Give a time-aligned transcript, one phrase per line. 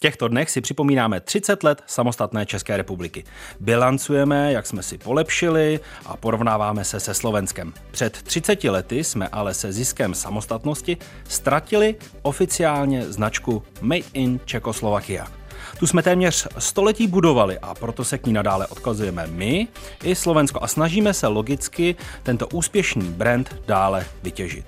[0.00, 3.24] těchto dnech si připomínáme 30 let samostatné České republiky.
[3.60, 7.72] Bilancujeme, jak jsme si polepšili a porovnáváme se se Slovenskem.
[7.90, 10.96] Před 30 lety jsme ale se ziskem samostatnosti
[11.28, 15.26] ztratili oficiálně značku Made in Czechoslovakia.
[15.78, 19.68] Tu jsme téměř století budovali a proto se k ní nadále odkazujeme my
[20.04, 24.64] i Slovensko a snažíme se logicky tento úspěšný brand dále vytěžit.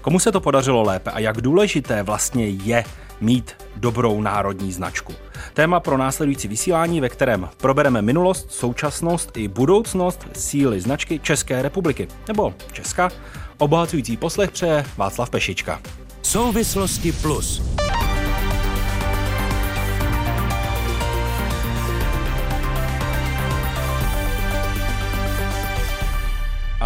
[0.00, 2.84] Komu se to podařilo lépe a jak důležité vlastně je
[3.20, 5.12] mít dobrou národní značku.
[5.54, 12.08] Téma pro následující vysílání, ve kterém probereme minulost, současnost i budoucnost síly značky České republiky
[12.28, 13.10] nebo Česka.
[13.58, 15.80] Obohacující poslech přeje Václav Pešička.
[16.22, 17.62] Souvislosti plus.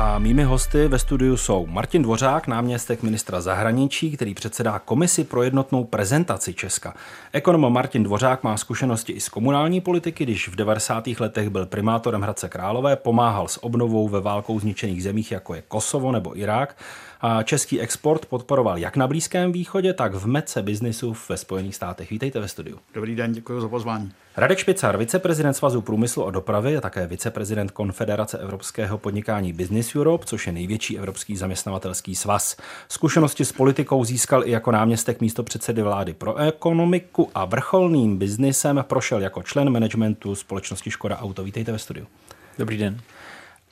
[0.00, 5.42] A mými hosty ve studiu jsou Martin Dvořák, náměstek ministra zahraničí, který předsedá komisi pro
[5.42, 6.94] jednotnou prezentaci Česka.
[7.32, 11.06] Ekonom Martin Dvořák má zkušenosti i z komunální politiky, když v 90.
[11.20, 16.12] letech byl primátorem Hradce Králové, pomáhal s obnovou ve válkou zničených zemích, jako je Kosovo
[16.12, 16.76] nebo Irák
[17.44, 22.10] český export podporoval jak na Blízkém východě, tak v mece biznisu ve Spojených státech.
[22.10, 22.78] Vítejte ve studiu.
[22.94, 24.12] Dobrý den, děkuji za pozvání.
[24.36, 30.26] Radek Špicar, viceprezident Svazu průmyslu a dopravy a také viceprezident Konfederace evropského podnikání Business Europe,
[30.26, 32.56] což je největší evropský zaměstnavatelský svaz.
[32.88, 38.84] Zkušenosti s politikou získal i jako náměstek místo předsedy vlády pro ekonomiku a vrcholným biznisem
[38.88, 41.44] prošel jako člen managementu společnosti Škoda Auto.
[41.44, 42.06] Vítejte ve studiu.
[42.58, 43.00] Dobrý den.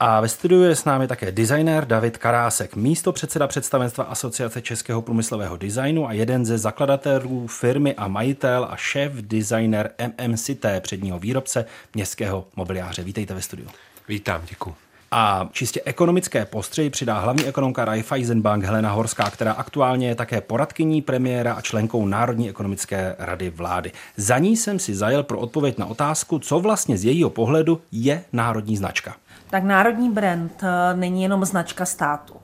[0.00, 5.02] A ve studiu je s námi také designér David Karásek, místo předseda představenstva Asociace českého
[5.02, 9.90] průmyslového designu a jeden ze zakladatelů firmy a majitel a šéf designer
[10.26, 13.02] MMCT, předního výrobce městského mobiliáře.
[13.02, 13.68] Vítejte ve studiu.
[14.08, 14.85] Vítám, děkuji.
[15.10, 21.02] A čistě ekonomické postřeji přidá hlavní ekonomka Raiffeisenbank Helena Horská, která aktuálně je také poradkyní
[21.02, 23.92] premiéra a členkou Národní ekonomické rady vlády.
[24.16, 28.24] Za ní jsem si zajel pro odpověď na otázku, co vlastně z jejího pohledu je
[28.32, 29.14] národní značka
[29.50, 32.34] tak národní brand eh, není jenom značka státu.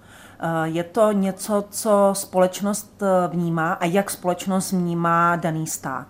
[0.41, 6.06] Eh, je to něco, co společnost eh, vnímá a jak společnost vnímá daný stát.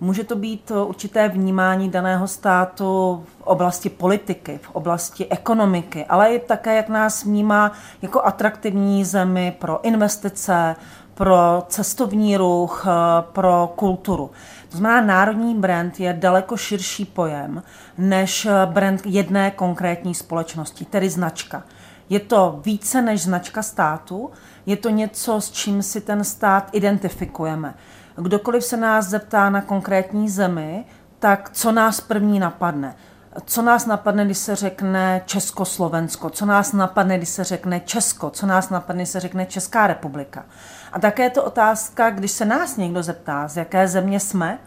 [0.00, 6.38] Může to být určité vnímání daného státu v oblasti politiky, v oblasti ekonomiky, ale i
[6.38, 10.76] také, jak nás vnímá jako atraktivní zemi pro investice,
[11.14, 12.86] pro cestovní ruch,
[13.32, 14.30] pro kulturu.
[14.68, 17.62] To znamená, národní brand je daleko širší pojem
[17.98, 21.62] než brand jedné konkrétní společnosti, tedy značka.
[22.08, 24.30] Je to více než značka státu,
[24.66, 27.74] je to něco, s čím si ten stát identifikujeme.
[28.16, 30.84] Kdokoliv se nás zeptá na konkrétní zemi,
[31.18, 32.96] tak co nás první napadne?
[33.44, 36.30] Co nás napadne, když se řekne Československo?
[36.30, 38.30] Co nás napadne, když se řekne Česko?
[38.30, 40.44] Co nás napadne, když se řekne Česká republika?
[40.92, 44.58] A také je to otázka, když se nás někdo zeptá, z jaké země jsme,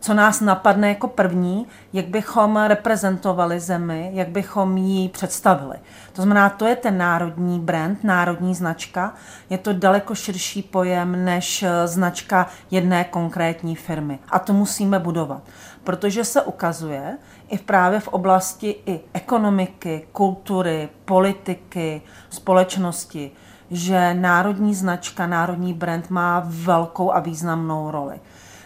[0.00, 5.76] co nás napadne jako první, jak bychom reprezentovali zemi, jak bychom ji představili.
[6.12, 9.14] To znamená, to je ten národní brand, národní značka.
[9.50, 14.18] Je to daleko širší pojem než značka jedné konkrétní firmy.
[14.28, 15.42] A to musíme budovat,
[15.84, 23.30] protože se ukazuje i právě v oblasti i ekonomiky, kultury, politiky, společnosti,
[23.70, 28.20] že národní značka, národní brand má velkou a významnou roli.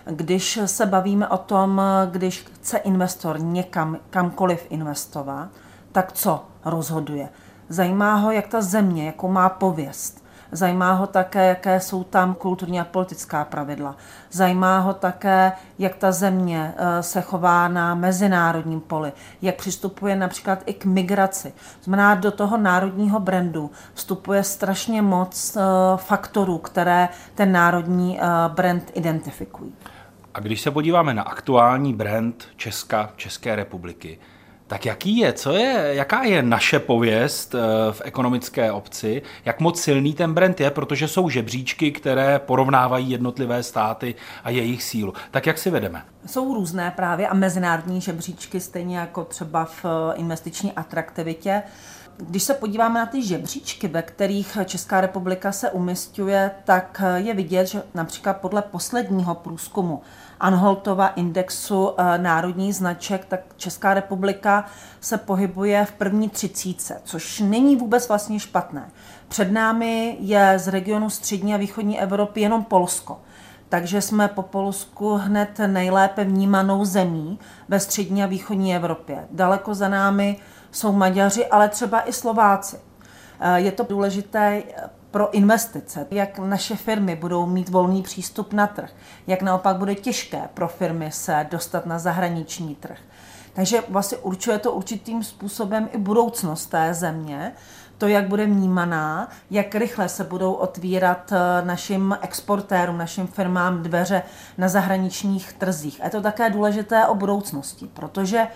[0.04, 5.48] Když se bavíme o tom, když chce investor někam, kamkoliv investovat,
[5.92, 7.28] tak co rozhoduje?
[7.68, 10.21] Zajímá ho, jak ta země, jakou má pověst.
[10.54, 13.96] Zajímá ho také, jaké jsou tam kulturní a politická pravidla.
[14.30, 20.62] Zajímá ho také, jak ta země eh, se chová na mezinárodním poli, jak přistupuje například
[20.66, 21.52] i k migraci.
[21.82, 25.60] Znamená, do toho národního brandu vstupuje strašně moc eh,
[25.96, 29.74] faktorů, které ten národní eh, brand identifikují.
[30.34, 34.18] A když se podíváme na aktuální brand Česka, České republiky,
[34.72, 37.58] tak jaký je, co je, jaká je naše pověst eh,
[37.92, 43.62] v ekonomické obci, jak moc silný ten brand je, protože jsou žebříčky, které porovnávají jednotlivé
[43.62, 45.12] státy a jejich sílu.
[45.30, 46.02] Tak jak si vedeme?
[46.26, 51.62] Jsou různé právě a mezinárodní žebříčky, stejně jako třeba v eh, investiční atraktivitě.
[52.16, 57.66] Když se podíváme na ty žebříčky, ve kterých Česká republika se umistuje, tak je vidět,
[57.66, 60.02] že například podle posledního průzkumu
[60.42, 64.64] Anholtova indexu eh, národních značek, tak Česká republika
[65.00, 68.90] se pohybuje v první třicíce, což není vůbec vlastně špatné.
[69.28, 73.20] Před námi je z regionu střední a východní Evropy jenom Polsko.
[73.68, 79.26] Takže jsme po Polsku hned nejlépe vnímanou zemí ve střední a východní Evropě.
[79.30, 80.36] Daleko za námi
[80.70, 82.76] jsou Maďaři, ale třeba i Slováci.
[83.40, 84.62] Eh, je to důležité
[85.12, 88.90] pro investice, jak naše firmy budou mít volný přístup na trh,
[89.26, 92.98] jak naopak bude těžké pro firmy se dostat na zahraniční trh.
[93.52, 97.52] Takže vlastně určuje to určitým způsobem i budoucnost té země,
[97.98, 104.22] to, jak bude vnímaná, jak rychle se budou otvírat eh, našim exportérům, našim firmám dveře
[104.58, 106.00] na zahraničních trzích.
[106.00, 108.46] A je to také důležité o budoucnosti, protože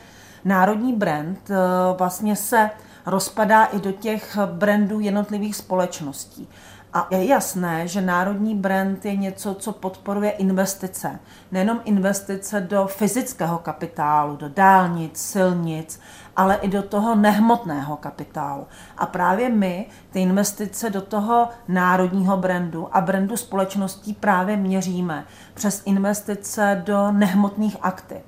[0.45, 1.55] národní brand eh,
[1.99, 2.71] vlastně se
[3.07, 6.49] rozpadá i do těch brandů jednotlivých společností.
[6.93, 11.19] A je jasné, že národní brand je něco, co podporuje investice.
[11.53, 16.01] Nejenom investice do fyzického kapitálu, do dálnic, silnic,
[16.37, 18.67] ale i do toho nehmotného kapitálu.
[18.99, 25.25] A právě my ty investice do toho národního brandu a brandu společností právě měříme
[25.55, 28.19] přes investice do nehmotných aktiv.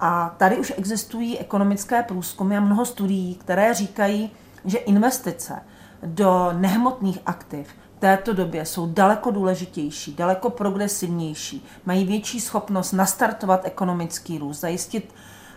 [0.00, 4.30] A tady už existují ekonomické průzkumy a mnoho studií, které říkají,
[4.64, 5.62] že investice
[6.02, 13.60] do nehmotných aktiv v této době jsou daleko důležitější, daleko progresivnější, mají větší schopnost nastartovat
[13.64, 15.14] ekonomický růst, zajistit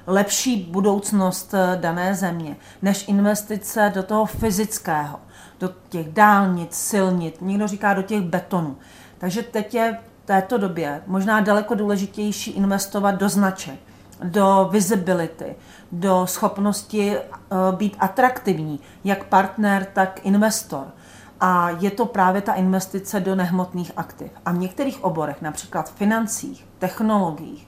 [0.08, 5.20] lepší budoucnost eh, dané země, než investice do toho fyzického,
[5.60, 8.78] do těch dálnic, silnic, někdo říká do těch betonů.
[9.18, 13.80] Takže teď je v této době možná daleko důležitější investovat do značek,
[14.24, 15.56] do visibility,
[15.92, 17.22] do schopnosti eh,
[17.72, 20.88] být atraktivní, jak partner, tak investor.
[21.42, 24.32] A je to právě ta investice do nehmotných aktiv.
[24.46, 27.68] A v některých oborech, například v financích, technologiích,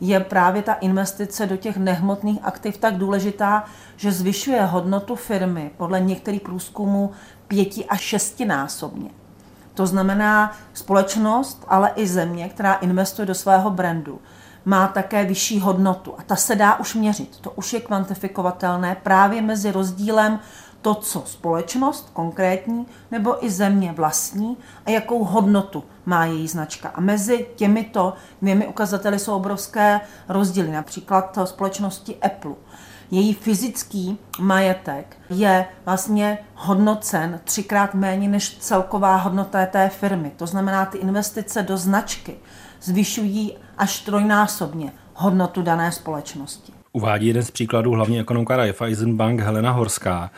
[0.00, 3.64] je právě ta investice do těch nehmotných aktiv tak důležitá,
[3.96, 7.10] že zvyšuje hodnotu firmy podle některých průzkumů
[7.48, 9.10] pěti až šestinásobně.
[9.74, 14.20] To znamená společnost, ale i země, která investuje do svého brandu,
[14.64, 16.14] má také vyšší hodnotu.
[16.18, 17.40] A ta se dá už měřit.
[17.40, 20.38] To už je kvantifikovatelné právě mezi rozdílem
[20.82, 24.56] to, co společnost konkrétní nebo i země vlastní
[24.86, 26.88] a jakou hodnotu má její značka.
[26.88, 30.70] A mezi těmito dvěmi ukazateli jsou obrovské rozdíly.
[30.70, 32.52] Například společnosti Apple.
[33.10, 40.32] Její fyzický majetek je vlastně hodnocen třikrát méně než celková hodnota té firmy.
[40.36, 42.36] To znamená, ty investice do značky
[42.82, 46.72] zvyšují až trojnásobně hodnotu dané společnosti.
[46.92, 50.30] Uvádí jeden z příkladů hlavní ekonomka Raiffeisen Bank Helena Horská.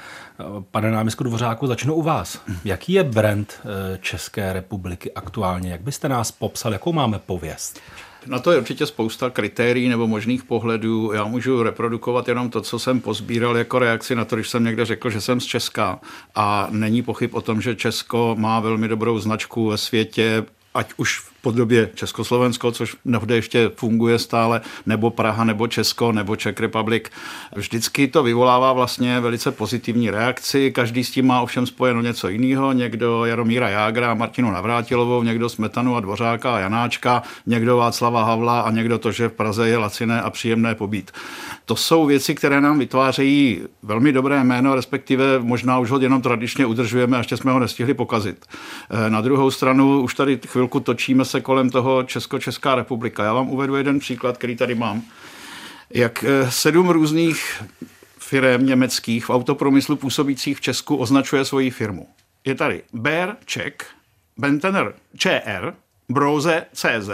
[0.70, 2.40] Pane náměstku Dvořáku, začnu u vás.
[2.64, 5.70] Jaký je brand eh, České republiky aktuálně?
[5.70, 6.72] Jak byste nás popsal?
[6.72, 7.80] Jakou máme pověst?
[8.26, 11.12] Na to je určitě spousta kritérií nebo možných pohledů.
[11.12, 14.84] Já můžu reprodukovat jenom to, co jsem pozbíral jako reakci na to, když jsem někde
[14.84, 16.00] řekl, že jsem z Česka.
[16.34, 20.44] A není pochyb o tom, že Česko má velmi dobrou značku ve světě,
[20.74, 26.36] ať už v podobě Československo, což mnohde ještě funguje stále, nebo Praha, nebo Česko, nebo
[26.36, 27.04] Czech Republic.
[27.56, 32.72] Vždycky to vyvolává vlastně velice pozitivní reakci, každý s tím má ovšem spojeno něco jiného,
[32.72, 38.70] někdo Jaromíra Jágra, Martinu Navrátilovou, někdo Smetanu a Dvořáka a Janáčka, někdo Václava Havla a
[38.70, 41.10] někdo to, že v Praze je laciné a příjemné pobít.
[41.64, 46.66] To jsou věci, které nám vytvářejí velmi dobré jméno, respektive možná už ho jenom tradičně
[46.66, 48.46] udržujeme a ještě jsme ho nestihli pokazit.
[49.08, 53.24] Na druhou stranu už tady chvilku točíme se kolem toho Česko-Česká republika.
[53.24, 55.02] Já vám uvedu jeden příklad, který tady mám.
[55.90, 57.62] Jak eh, sedm různých
[58.18, 62.08] firm německých v autopromyslu působících v Česku označuje svoji firmu.
[62.44, 63.74] Je tady Bear Czech,
[64.36, 65.74] Bentener ČR,
[66.08, 67.10] Brose CZ,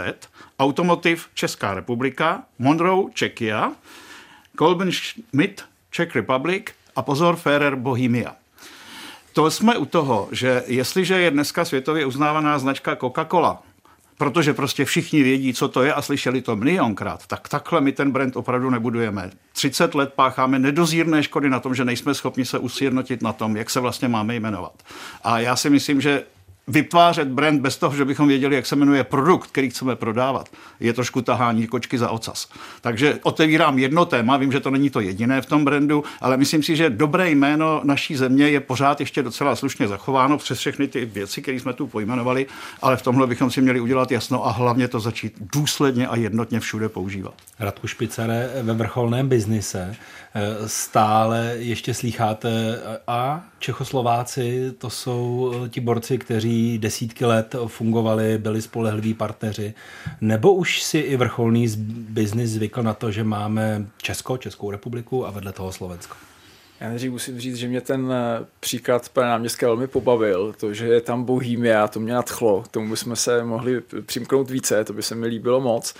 [0.59, 3.71] Automotiv Česká republika, Monroe Czechia,
[4.55, 6.63] Kolben Schmidt Czech Republic
[6.95, 8.35] a pozor Ferrer Bohemia.
[9.33, 13.57] To jsme u toho, že jestliže je dneska světově uznávaná značka Coca-Cola,
[14.21, 18.11] protože prostě všichni vědí, co to je a slyšeli to milionkrát, tak takhle my ten
[18.11, 19.31] brand opravdu nebudujeme.
[19.53, 23.69] 30 let pácháme nedozírné škody na tom, že nejsme schopni se usjednotit na tom, jak
[23.69, 24.73] se vlastně máme jmenovat.
[25.23, 26.23] A já si myslím, že
[26.71, 30.49] vytvářet brand bez toho, že bychom věděli, jak se jmenuje produkt, který chceme prodávat,
[30.79, 32.49] je trošku tahání kočky za ocas.
[32.81, 36.63] Takže otevírám jedno téma, vím, že to není to jediné v tom brandu, ale myslím
[36.63, 41.05] si, že dobré jméno naší země je pořád ještě docela slušně zachováno přes všechny ty
[41.05, 42.45] věci, které jsme tu pojmenovali,
[42.81, 46.59] ale v tomhle bychom si měli udělat jasno a hlavně to začít důsledně a jednotně
[46.59, 47.33] všude používat.
[47.59, 49.95] Radku Špicare ve vrcholném biznise
[50.65, 58.61] stále ještě slýcháte a Čechoslováci to jsou eh, ti borci, kteří desítky let fungovali, byli
[58.61, 59.73] spolehliví partneři,
[60.21, 65.31] nebo už si i vrcholný biznis zvykl na to, že máme Česko, Českou republiku a
[65.31, 66.15] vedle toho Slovensko?
[66.79, 70.53] Já nejdřív musím říct, že mě ten eh, příklad pana náměstka velmi pobavil.
[70.59, 72.63] To, že je tam Bohemia, to mě nadchlo.
[72.71, 75.93] Tomu bychom se mohli přimknout více, to by se mi líbilo moc.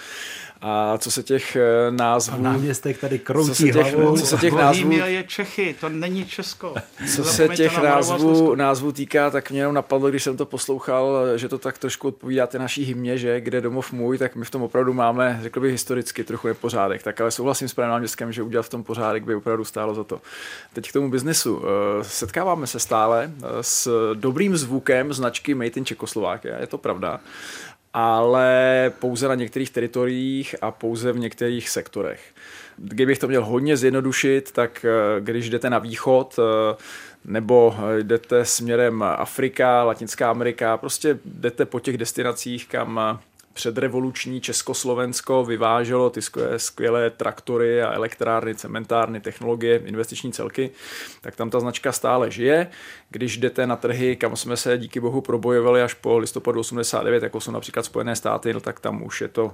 [0.61, 2.35] A co se těch eh, názvů...
[2.35, 4.17] A náměstek tady kroutí co se těch, hlavou.
[4.17, 6.75] co se těch názvů, Bohemia je Čechy, to není Česko.
[7.15, 11.49] co se těch názvů, názvů týká, tak mě jenom napadlo, když jsem to poslouchal, že
[11.49, 14.61] to tak trošku odpovídá té naší hymně, že kde domov můj, tak my v tom
[14.61, 17.03] opravdu máme, řekl bych historicky, trochu nepořádek.
[17.03, 20.03] Tak ale souhlasím s panem náměstkem, že udělat v tom pořádek by opravdu stálo za
[20.03, 20.21] to.
[20.73, 21.61] Teď k tomu biznesu.
[21.63, 27.19] Eh, Setkáváme se stále eh, s dobrým zvukem značky Made in Czechoslovakia, je to pravda
[27.93, 32.21] ale pouze na některých teritoriích a pouze v některých sektorech.
[32.77, 36.75] Kdybych to měl hodně zjednodušit, tak eh, když jdete na východ eh,
[37.25, 43.19] nebo jdete směrem Afrika, Latinská Amerika, prostě jdete po těch destinacích, kam eh,
[43.53, 46.19] předrevoluční Československo vyváželo ty
[46.57, 50.71] skvělé, traktory a elektrárny, cementárny, technologie, investiční celky,
[51.21, 52.67] tak tam ta značka stále žije.
[53.09, 57.39] Když jdete na trhy, kam jsme se díky bohu probojovali až po listopadu 89, jako
[57.39, 59.53] jsou například Spojené státy, no tak tam už je to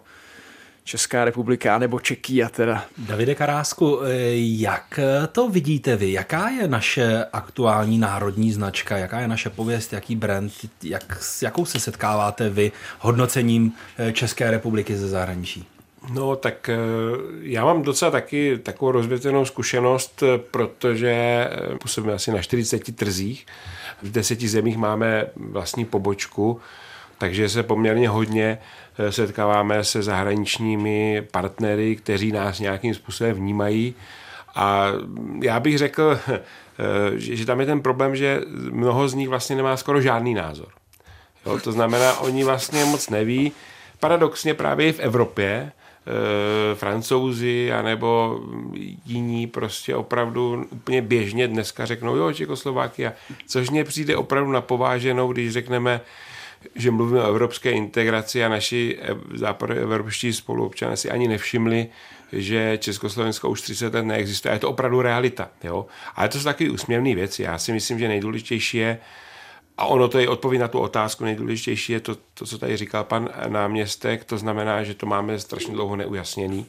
[0.87, 2.85] Česká republika nebo Čekia teda.
[2.97, 4.99] Davide Karásku, eh, jak
[5.31, 6.11] to vidíte vy?
[6.11, 8.97] Jaká je naše aktuální národní značka?
[8.97, 9.93] Jaká je naše pověst?
[9.93, 10.53] Jaký brand?
[10.83, 15.65] Jak, s jakou se setkáváte vy hodnocením eh, České republiky ze zahraničí?
[16.13, 16.77] No, tak eh,
[17.41, 21.47] já mám docela taky takovou rozvětvenou zkušenost, protože
[21.81, 23.45] působíme asi na 40 trzích.
[24.03, 26.61] V deseti zemích máme vlastní pobočku,
[27.17, 28.57] takže se poměrně hodně
[28.99, 33.95] eh, setkáváme se zahraničními partnery, kteří nás nějakým způsobem vnímají.
[34.55, 34.87] A
[35.41, 36.39] já bych řekl, eh,
[37.15, 40.67] že tam je ten problém, že mnoho z nich vlastně nemá skoro žádný názor.
[41.47, 43.51] Jo, to znamená, oni vlastně moc neví.
[43.99, 45.71] Paradoxně právě i v Evropě e,
[46.75, 48.39] francouzi anebo
[49.05, 53.13] jiní prostě opravdu úplně běžně dneska řeknou, jo, Čekoslovákia,
[53.47, 56.01] což mně přijde opravdu napováženou, když řekneme,
[56.75, 61.87] že mluvíme o evropské integraci a naši ev- západoevropští spoluobčané si ani nevšimli,
[62.31, 64.53] že Československo už 30 let neexistuje.
[64.53, 65.49] Je to opravdu realita.
[65.63, 65.85] Jo?
[66.15, 67.43] Ale to jsou takové úsměvné věci.
[67.43, 68.99] Já si myslím, že nejdůležitější je,
[69.77, 73.03] a ono to je odpověď na tu otázku, nejdůležitější je to, to, co tady říkal
[73.03, 76.65] pan náměstek, to znamená, že to máme strašně dlouho neujasněný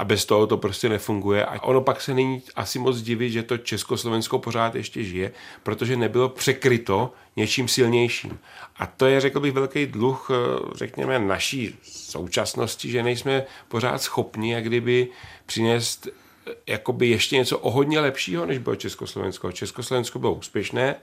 [0.00, 1.44] a bez toho to prostě nefunguje.
[1.44, 5.96] A ono pak se není asi moc divit, že to Československo pořád ještě žije, protože
[5.96, 8.38] nebylo překryto něčím silnějším.
[8.76, 10.34] A to je, řekl bych, velký dluh, eh,
[10.74, 15.08] řekněme, naší současnosti, že nejsme pořád schopni, jak kdyby
[15.46, 19.52] přinést eh, jakoby ještě něco o hodně lepšího, než bylo Československo.
[19.52, 20.96] Československo bylo úspěšné,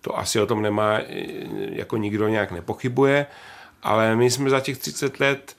[0.00, 1.06] to asi o tom nemá, eh,
[1.70, 3.26] jako nikdo nějak nepochybuje,
[3.82, 5.56] ale my jsme za těch 30 let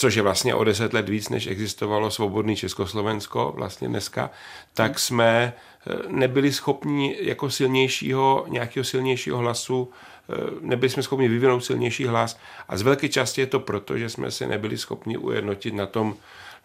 [0.00, 4.30] což je vlastně o deset let víc, než existovalo svobodný Československo vlastně dneska,
[4.74, 9.90] tak jsme eh, nebyli schopni jako silnějšího, nějakého silnějšího hlasu,
[10.30, 12.38] eh, nebyli jsme schopni vyvinout silnější hlas
[12.68, 16.16] a z velké části je to proto, že jsme se nebyli schopni ujednotit na tom,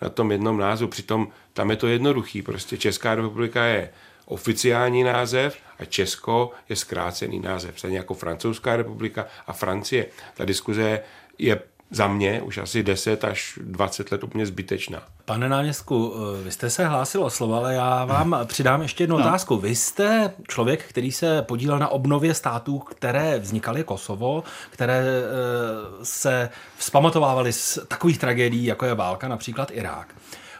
[0.01, 0.87] na tom jednom názvu.
[0.87, 3.89] Přitom tam je to jednoduchý, prostě Česká republika je
[4.25, 10.05] oficiální název a Česko je zkrácený název, stejně jako Francouzská republika a Francie.
[10.33, 10.99] Ta diskuze
[11.37, 11.59] je
[11.91, 15.03] za mě už asi 10 až 20 let úplně zbytečná.
[15.25, 19.17] Pane náměstku, eh, vy jste se hlásil o slovo, ale já vám přidám ještě jednu
[19.17, 19.25] No.
[19.25, 19.57] otázku.
[19.57, 26.49] Vy jste člověk, který se podílel na obnově států, které vznikaly Kosovo, které eh, se
[26.77, 30.15] vzpamatovávaly z takových tragédií, jako je válka, například Irák.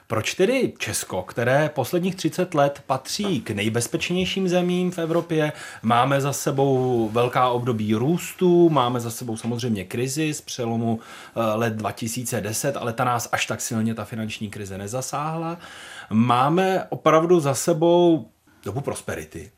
[0.07, 6.33] Proč tedy Česko, které posledních 30 let patří k nejbezpečnějším zemím v Evropě, máme za
[6.33, 10.99] sebou velká období růstu, máme za sebou samozřejmě krizi z přelomu
[11.35, 15.57] eh, let 2010, ale ta nás až tak silně ta finanční krize nezasáhla.
[16.09, 18.27] Máme opravdu za sebou
[18.63, 19.51] dobu prosperity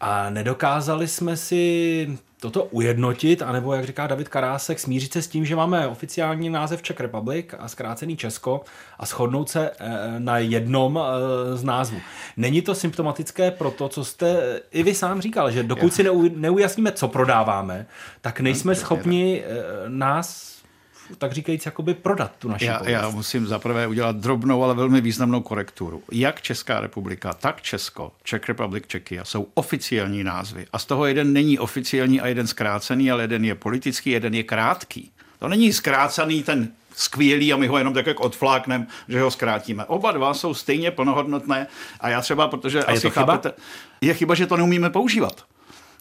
[0.00, 5.44] a nedokázali jsme si toto ujednotit, anebo, jak říká David Karásek, smířit se s tím,
[5.44, 8.60] že máme oficiální název Czech Republic a zkrácený Česko
[8.98, 11.98] a shodnout se eh, na jednom eh, z názvů.
[12.36, 16.28] Není to symptomatické pro to, co jste i vy sám říkal, že dokud si neu,
[16.36, 17.86] neujasníme, co prodáváme,
[18.20, 19.48] tak nejsme schopni eh,
[19.88, 20.57] nás
[21.18, 22.92] tak říkajíc, jakoby prodat tu naši Já, pověst.
[22.92, 26.02] já musím zaprvé udělat drobnou, ale velmi významnou korekturu.
[26.12, 30.66] Jak Česká republika, tak Česko, Czech Republic, Czechia jsou oficiální názvy.
[30.72, 34.42] A z toho jeden není oficiální a jeden zkrácený, ale jeden je politický, jeden je
[34.42, 35.10] krátký.
[35.38, 39.84] To není zkrácený ten skvělý a my ho jenom tak jak odfláknem, že ho zkrátíme.
[39.84, 41.66] Oba dva jsou stejně plnohodnotné
[42.00, 43.26] a já třeba, protože je asi to chyba?
[43.26, 43.52] chápete,
[44.00, 45.44] je chyba, že to neumíme používat.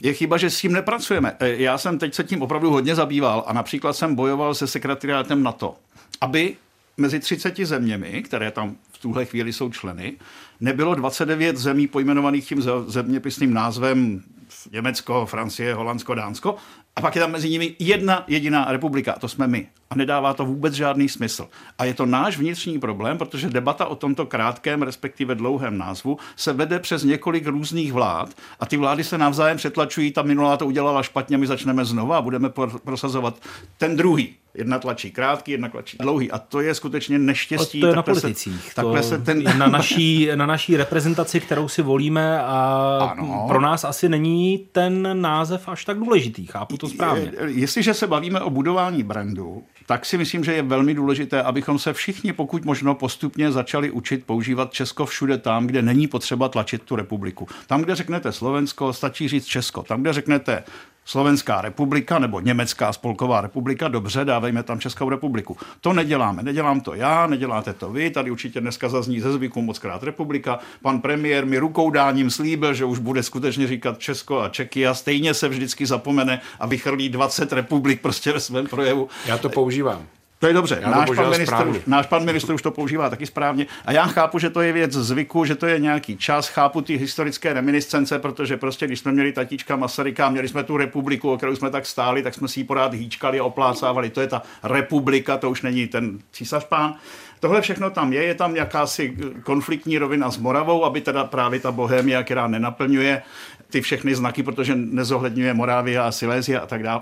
[0.01, 1.35] Je chyba, že s tím nepracujeme.
[1.39, 5.43] E, Já jsem teď se tím opravdu hodně zabýval a například jsem bojoval se sekretariátem
[5.43, 5.75] NATO,
[6.21, 6.55] aby
[6.97, 10.13] mezi 30 zeměmi, které tam v tuhle chvíli jsou členy,
[10.59, 14.23] nebylo 29 zemí pojmenovaných tím ze- zeměpisným názvem
[14.71, 16.55] Německo, Francie, Holandsko, Dánsko,
[16.97, 19.67] A pak je tam mezi nimi jedna jediná republika, a to jsme my.
[19.89, 21.47] A nedává to vůbec žádný smysl.
[21.77, 26.53] A je to náš vnitřní problém, protože debata o tomto krátkém, respektive dlouhém názvu se
[26.53, 31.03] vede přes několik různých vlád a ty vlády se navzájem přetlačují, ta minulá to udělala
[31.03, 32.49] špatně, my začneme znova a budeme
[32.83, 33.35] prosazovat
[33.77, 34.35] ten druhý.
[34.57, 36.31] Jedna tlačí krátký, jedna tlačí dlouhý.
[36.31, 37.81] A to je skutečně neštěstí.
[37.81, 38.69] To je na politicích.
[38.69, 39.43] Se, takhle to se ten...
[39.57, 43.45] na, naší, na naší reprezentaci, kterou si volíme a ano.
[43.47, 46.45] pro nás asi není ten název až tak důležitý.
[46.45, 47.32] Chápu to správně.
[47.46, 51.94] Jestliže se bavíme o budování brandu, tak si myslím, že je velmi důležité, abychom se
[51.94, 56.96] všichni, pokud možno, postupně začali učit používat Česko všude tam, kde není potřeba tlačit tu
[56.96, 57.48] republiku.
[57.67, 59.84] Tam, kde řeknete Slovensko, stačí říct Česko.
[59.84, 60.63] Tam, kde řeknete
[61.07, 65.57] Slovenská republika nebo Německá spolková republika, dobře, dávejme tam Českou republiku.
[65.81, 66.43] To neděláme.
[66.43, 70.59] Nedělám to já, neděláte to vy, tady určitě dneska zazní ze zvyku moc krát republika.
[70.81, 74.93] Pan premiér mi rukou dáním slíbil, že už bude skutečně říkat Česko a Čeky a
[74.93, 79.09] stejně se vždycky zapomene a vychrlí 20 republik prostě ve svém projevu.
[79.25, 80.16] Já to používám.
[80.39, 80.82] To je dobře.
[80.86, 83.65] náš pan, ministr, náš pan ministr už to používá taky správně.
[83.86, 86.48] A já chápu, že to je věc zvyku, že to je nějaký čas.
[86.48, 91.32] Chápu ty historické reminiscence, protože prostě, když jsme měli tatíčka Masaryka, měli jsme tu republiku,
[91.32, 94.10] o kterou jsme tak stáli, tak jsme si ji porád hýčkali a oplácávali.
[94.10, 96.96] To je ta republika, to už není ten císař pán.
[97.39, 101.72] Tohle všechno tam je, je tam jakási konfliktní rovina s Moravou, aby teda právě ta
[101.72, 103.22] bohémia, která nenaplňuje
[103.70, 107.01] ty všechny znaky, protože nezohledňuje Morávia a Silézia a tak dále.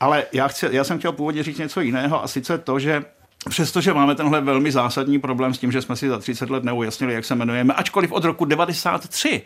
[0.00, 3.04] Ale já, chci, já jsem chtěl původně říct něco jiného a sice to, že
[3.48, 7.14] Přestože máme tenhle velmi zásadní problém s tím, že jsme si za 30 let neujasnili,
[7.14, 9.42] jak se jmenujeme, ačkoliv od roku 93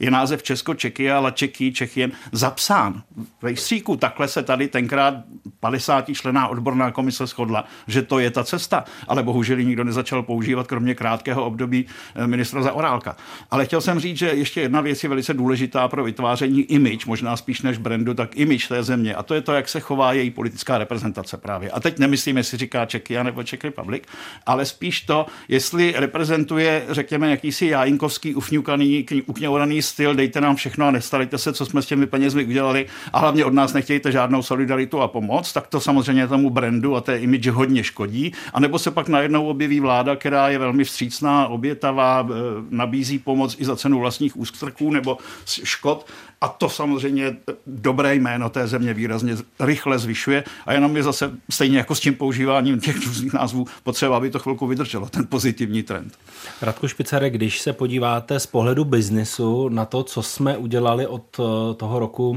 [0.00, 3.02] je název Česko Čeky a Čeky Čechien zapsán
[3.40, 3.96] v rejstříku.
[3.96, 5.14] Takhle se tady tenkrát
[5.60, 10.22] 50 člená odborná komise shodla, že to je ta cesta, ale bohužel ji nikdo nezačal
[10.22, 13.16] používat, kromě krátkého období eh, ministra za Orálka.
[13.50, 17.36] Ale chtěl jsem říct, že ještě jedna věc je velice důležitá pro vytváření image, možná
[17.36, 19.14] spíš než brandu, tak image té země.
[19.14, 21.70] A to je to, jak se chová její politická reprezentace právě.
[21.70, 24.02] A teď nemyslím, jestli říká Čeky nebo Czech Republic,
[24.46, 30.90] ale spíš to, jestli reprezentuje, řekněme, jakýsi jájinkovský, ufňukaný, ukňouraný styl, dejte nám všechno a
[30.90, 35.00] nestarejte se, co jsme s těmi penězmi udělali a hlavně od nás nechtějte žádnou solidaritu
[35.00, 38.32] a pomoc, tak to samozřejmě tomu brandu a té image hodně škodí.
[38.52, 42.34] A nebo se pak najednou objeví vláda, která je velmi vstřícná, obětavá, e,
[42.70, 45.18] nabízí pomoc i za cenu vlastních ústrků nebo
[45.64, 46.06] škod
[46.40, 51.78] a to samozřejmě dobré jméno té země výrazně rychle zvyšuje a jenom je zase stejně
[51.78, 56.18] jako s tím používáním těch různých názvů potřeba, aby to chvilku vydrželo, ten pozitivní trend.
[56.62, 61.74] Radko Špicare, když se podíváte z pohledu biznisu na to, co jsme udělali od eh,
[61.74, 62.36] toho roku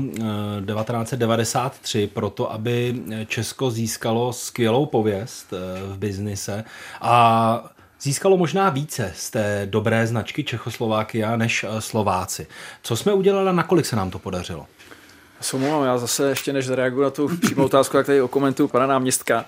[0.66, 5.58] 1993 pro to, aby Česko získalo skvělou pověst eh,
[5.94, 6.64] v biznise
[7.02, 7.64] a
[8.02, 12.48] získalo možná více z té dobré značky Čechoslovákia než eh, Slováci.
[12.84, 14.68] Co jsme udělali a nakolik se nám to podařilo?
[15.42, 19.46] Soumluvám, já zase ještě než zareaguju na tu přímou otázku, jak tady okomentuju pana náměstka,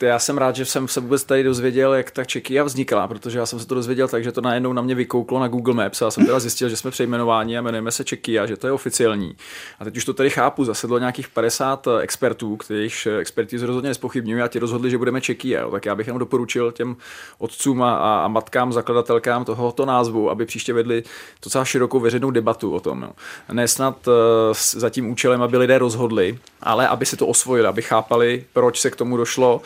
[0.00, 3.46] já jsem rád, že jsem se vůbec tady dozvěděl, jak ta Čekia vznikla, protože já
[3.46, 6.04] jsem se to dozvěděl tak, že to najednou na mě vykouklo na Google Maps a
[6.04, 9.36] já jsem teda zjistil, že jsme přejmenováni a jmenujeme se Čekia, že to je oficiální.
[9.78, 14.48] A teď už to tady chápu, zasedlo nějakých 50 expertů, kteří expertizu rozhodně nespochybňují a
[14.48, 15.70] ti rozhodli, že budeme Čekia.
[15.70, 16.96] Tak já bych jenom doporučil těm
[17.38, 21.02] otcům a, a, matkám, zakladatelkám tohoto názvu, aby příště vedli
[21.44, 23.00] docela širokou veřejnou debatu o tom.
[23.00, 23.12] No.
[23.52, 24.12] Ne snad uh,
[24.54, 28.90] za tím účelem, aby lidé rozhodli, ale aby si to osvojili, aby chápali, proč se
[28.90, 29.60] k tomu došlo,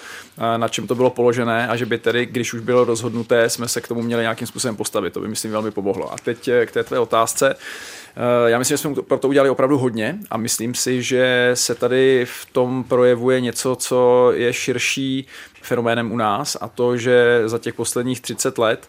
[0.56, 3.80] na čem to bylo položené a že by tedy, když už bylo rozhodnuté, jsme se
[3.80, 5.12] k tomu měli nějakým způsobem postavit.
[5.12, 6.12] To by, myslím, velmi pomohlo.
[6.12, 7.54] A teď eh, k té tvé otázce.
[7.54, 11.74] Eh, já myslím, že jsme pro to udělali opravdu hodně a myslím si, že se
[11.74, 15.26] tady v tom projevuje něco, co je širší
[15.62, 18.88] fenoménem u nás a to, že za těch posledních 30 let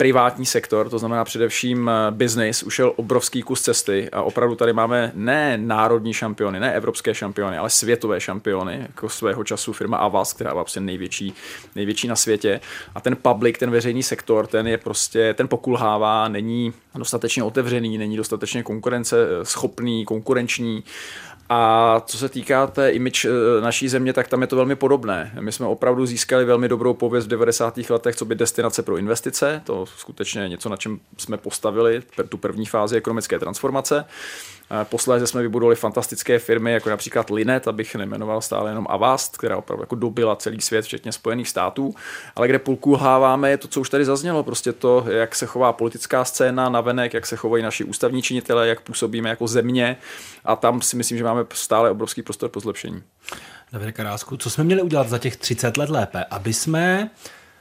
[0.00, 5.12] privátní sektor, to znamená především eh, business, ušel obrovský kus cesty a opravdu tady máme
[5.14, 10.50] ne národní šampiony, ne evropské šampiony, ale světové šampiony, jako svého času firma Avas, která
[10.50, 11.34] byla prostě největší,
[11.76, 12.60] největší na světě.
[12.94, 18.16] A ten public, ten veřejný sektor, ten je prostě, ten pokulhává, není dostatečně otevřený, není
[18.16, 20.84] dostatečně konkurence eh, schopný, konkurenční
[21.52, 25.32] a co se týká té image eh, naší země, tak tam je to velmi podobné.
[25.40, 27.78] My jsme opravdu získali velmi dobrou pověst v 90.
[27.90, 29.62] letech, co by destinace pro investice.
[29.64, 34.04] To skutečně něco, na čem jsme postavili tu první fázi ekonomické transformace.
[34.84, 39.82] Posléze jsme vybudovali fantastické firmy, jako například Linet, abych nemenoval stále jenom Avast, která opravdu
[39.82, 41.94] jako dobila celý svět, včetně Spojených států,
[42.36, 45.72] ale kde půlku háváme je to, co už tady zaznělo, prostě to, jak se chová
[45.72, 49.96] politická scéna navenek, jak se chovají naši ústavní činitelé, jak působíme jako země.
[50.44, 53.02] A tam si myslím, že máme stále obrovský prostor po zlepšení.
[53.72, 57.10] Davide Karásku, co jsme měli udělat za těch 30 let lépe, aby jsme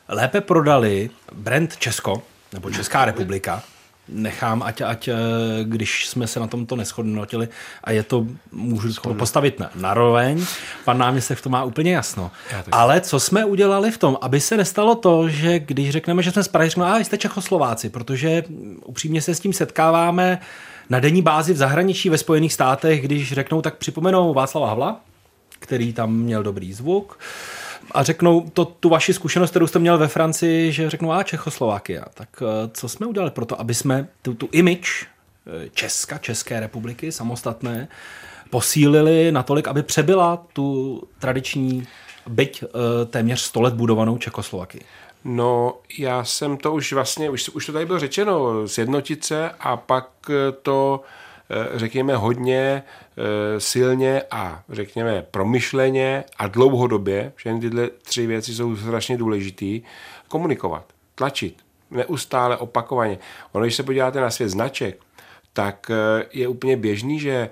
[0.08, 3.63] lépe prodali brand Česko, nebo Česká republika,
[4.12, 5.15] nechám, ať, ať eh,
[5.63, 7.50] když jsme se na tomto neschodnotili
[7.84, 10.45] a je to, můžu to postavit na, na roveň,
[10.86, 12.32] pan náměstek v tom má úplně jasno.
[12.72, 16.43] Ale co jsme udělali v tom, aby se nestalo to, že když řekneme, že jsme
[16.43, 18.43] z Prahy, řekneme, a jste Čechoslováci, protože
[18.86, 20.39] upřímně se s tím setkáváme
[20.89, 25.02] na denní bázi v zahraničí ve Spojených státech, když řeknou, tak připomenou Václava Havla,
[25.60, 27.19] který tam měl dobrý zvuk,
[27.91, 32.06] a řeknou to, tu vaši zkušenost, kterou jste měl ve Francii, že řeknou, a Čechoslovákia.
[32.13, 36.60] Tak eh, co jsme udělali pro to, aby jsme tu, tu image eh, Česka, České
[36.60, 37.88] republiky, samostatné,
[38.49, 41.88] posílili natolik, aby přebyla tu tradiční,
[42.28, 44.82] byť eh, téměř 100 let budovanou Čekoslovakii?
[45.25, 49.78] No, já jsem to už vlastně, už, už to tady bylo řečeno, sjednotit se a
[49.78, 50.10] pak
[50.62, 51.02] to
[51.76, 52.84] řekněme, hodně
[53.58, 59.82] silně a řekněme promyšleně a dlouhodobě, všechny tyhle tři věci jsou strašně důležitý,
[60.28, 60.86] komunikovat,
[61.16, 61.56] tlačit,
[61.92, 63.18] neustále opakovaně.
[63.52, 65.00] Ono, když se podíváte na svět značek,
[65.54, 65.92] tak
[66.34, 67.50] je úplně běžný, že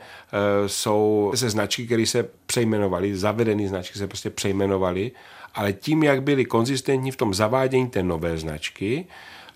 [0.68, 5.12] jsou se značky, které se přejmenovaly, zavedené značky se prostě přejmenovaly,
[5.56, 9.06] ale tím, jak byly konzistentní v tom zavádění té nové značky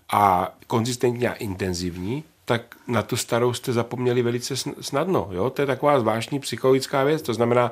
[0.09, 5.29] a konzistentní a intenzivní, tak na tu starou jste zapomněli velice snadno.
[5.31, 5.49] Jo?
[5.49, 7.21] To je taková zvláštní psychologická věc.
[7.21, 7.71] To znamená,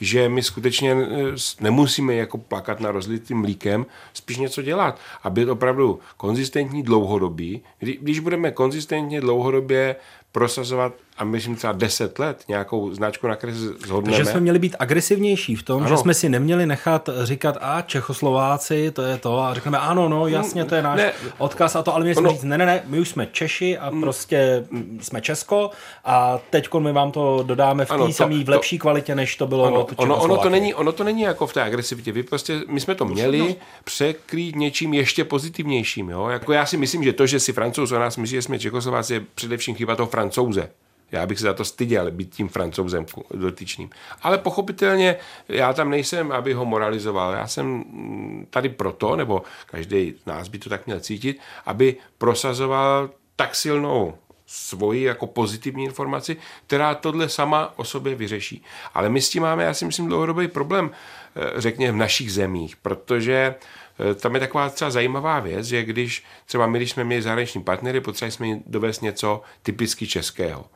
[0.00, 5.48] že my skutečně eh, nemusíme jako plakat na rozlitým mlíkem, spíš něco dělat a být
[5.48, 7.62] opravdu konzistentní dlouhodobí.
[7.78, 9.96] Když budeme konzistentně dlouhodobě
[10.32, 14.16] prosazovat a myslím třeba 10 let nějakou značku, na které se zhodneme.
[14.16, 15.88] Takže jsme měli být agresivnější v tom, ano.
[15.88, 20.26] že jsme si neměli nechat říkat, a Čechoslováci, to je to, a řekneme, ano, no,
[20.26, 21.12] jasně, to je náš ne.
[21.38, 22.32] odkaz a to, ale měli jsme ono...
[22.32, 24.00] říct, ne, ne, ne, my už jsme Češi a mm.
[24.00, 24.64] prostě
[25.00, 25.70] jsme Česko
[26.04, 28.82] a teď my vám to dodáme v té samé, v lepší to...
[28.82, 31.62] kvalitě, než to bylo ano, ono, ono, to není, ono to není jako v té
[31.62, 36.28] agresivitě, vy prostě, my jsme to měli překrýt něčím ještě pozitivnějším, jo?
[36.28, 39.14] Jako já si myslím, že to, že si francouz o nás myslí, že jsme Čechoslováci,
[39.14, 40.70] je především chyba toho francouze.
[41.12, 43.90] Já bych se za to styděl být tím francouzem dotyčným.
[44.22, 45.16] Ale pochopitelně
[45.48, 47.32] já tam nejsem, aby ho moralizoval.
[47.32, 47.84] Já jsem
[48.50, 54.14] tady proto, nebo každý z nás by to tak měl cítit, aby prosazoval tak silnou
[54.46, 58.62] svoji jako pozitivní informaci, která tohle sama o sobě vyřeší.
[58.94, 62.76] Ale my s tím máme, já si myslím, dlouhodobý problém, eh, řekněme, v našich zemích,
[62.76, 63.54] protože
[64.14, 68.00] tam je taková třeba zajímavá věc, že když třeba my, když jsme měli zahraniční partnery,
[68.00, 70.66] potřebovali jsme dovést něco typicky českého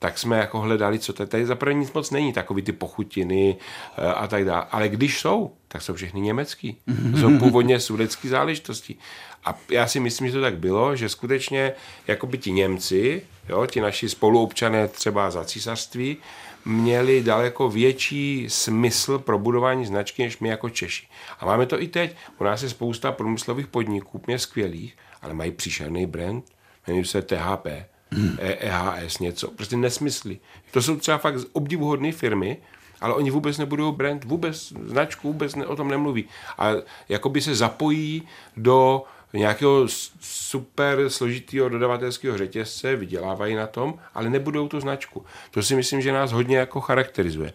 [0.00, 1.26] tak jsme jako hledali, co je.
[1.26, 3.56] Tady zaprvé nic moc není, takový ty pochutiny
[3.96, 4.66] eh, a tak dále.
[4.70, 6.76] Ale když jsou, tak jsou všechny německý.
[7.20, 8.96] Jsou původně sudecký záležitosti.
[9.44, 11.72] A já si myslím, že to tak bylo, že skutečně
[12.06, 16.16] jako by ti Němci, jo, ti naši spoluobčané třeba za císařství,
[16.64, 21.06] měli daleko větší smysl pro budování značky, než my jako Češi.
[21.40, 22.16] A máme to i teď.
[22.38, 26.44] U nás je spousta průmyslových podniků, mě skvělých, ale mají příšerný brand,
[26.86, 27.66] jmenují se THP
[28.10, 28.36] hmm.
[28.40, 29.50] EHS, něco.
[29.50, 30.38] Prostě nesmysly.
[30.70, 32.56] To jsou třeba fakt obdivuhodné firmy,
[33.00, 36.24] ale oni vůbec nebudou brand, vůbec značku, vůbec ne, o tom nemluví.
[36.58, 36.70] A
[37.08, 38.22] jakoby se zapojí
[38.56, 39.04] do
[39.38, 39.86] nějakého
[40.20, 45.24] super složitého dodavatelského řetězce, vydělávají na tom, ale nebudou tu značku.
[45.50, 47.52] To si myslím, že nás hodně jako charakterizuje.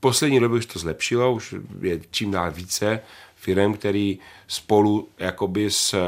[0.00, 3.00] Poslední době už to zlepšilo, už je čím dál více
[3.40, 5.98] firm, který spolu jakoby s eh,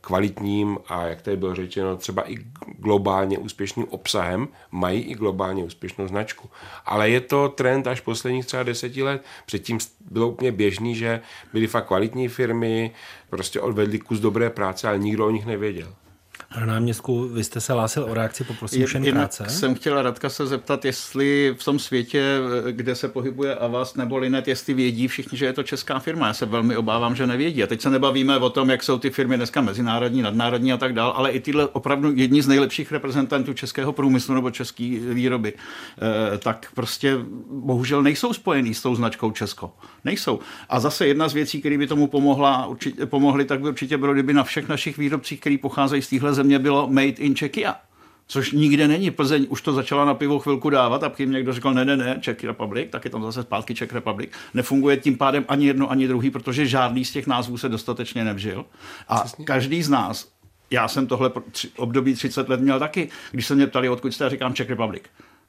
[0.00, 2.36] kvalitním a jak tady bylo řečeno, třeba i
[2.78, 6.50] globálně úspěšným obsahem mají i globálně úspěšnou značku.
[6.84, 9.24] Ale je to trend až posledních třeba deseti let.
[9.46, 9.78] Předtím
[10.10, 11.20] bylo úplně běžný, že
[11.52, 12.90] byly fakt kvalitní firmy,
[13.30, 15.94] prostě odvedli kus dobré práce, ale nikdo o nich nevěděl.
[16.54, 19.44] Pane náměstku, vy jste se hlásil o reakci, poprosím jen krátce.
[19.48, 22.38] jsem chtěla Radka se zeptat, jestli v tom světě,
[22.70, 26.26] kde se pohybuje Avast nebo Linet, jestli vědí všichni, že je to česká firma.
[26.26, 27.62] Já se velmi obávám, že nevědí.
[27.62, 30.94] A teď se nebavíme o tom, jak jsou ty firmy dneska mezinárodní, nadnárodní a tak
[30.94, 36.38] dále, ale i tyhle opravdu jedni z nejlepších reprezentantů českého průmyslu nebo české výroby, eh,
[36.38, 37.18] tak prostě
[37.50, 39.72] bohužel nejsou spojený s tou značkou Česko.
[40.04, 40.40] Nejsou.
[40.68, 44.12] A zase jedna z věcí, které by tomu pomohla, určitě, pomohly, tak by určitě bylo,
[44.12, 47.76] kdyby na všech našich výrobcích, který pocházejí z téhle země bylo made in Czechia.
[48.26, 49.10] Což nikde není.
[49.10, 52.18] Plzeň už to začala na pivo chvilku dávat a když někdo řekl, ne, ne, ne,
[52.20, 54.30] Czech Republic, tak je tam zase zpátky Czech Republic.
[54.54, 58.64] Nefunguje tím pádem ani jedno, ani druhý, protože žádný z těch názvů se dostatečně nevžil.
[59.08, 59.44] A Přesně.
[59.44, 60.28] každý z nás,
[60.70, 61.30] já jsem tohle
[61.76, 65.02] období 30 let měl taky, když se mě ptali, odkud jste, říkám Czech Republic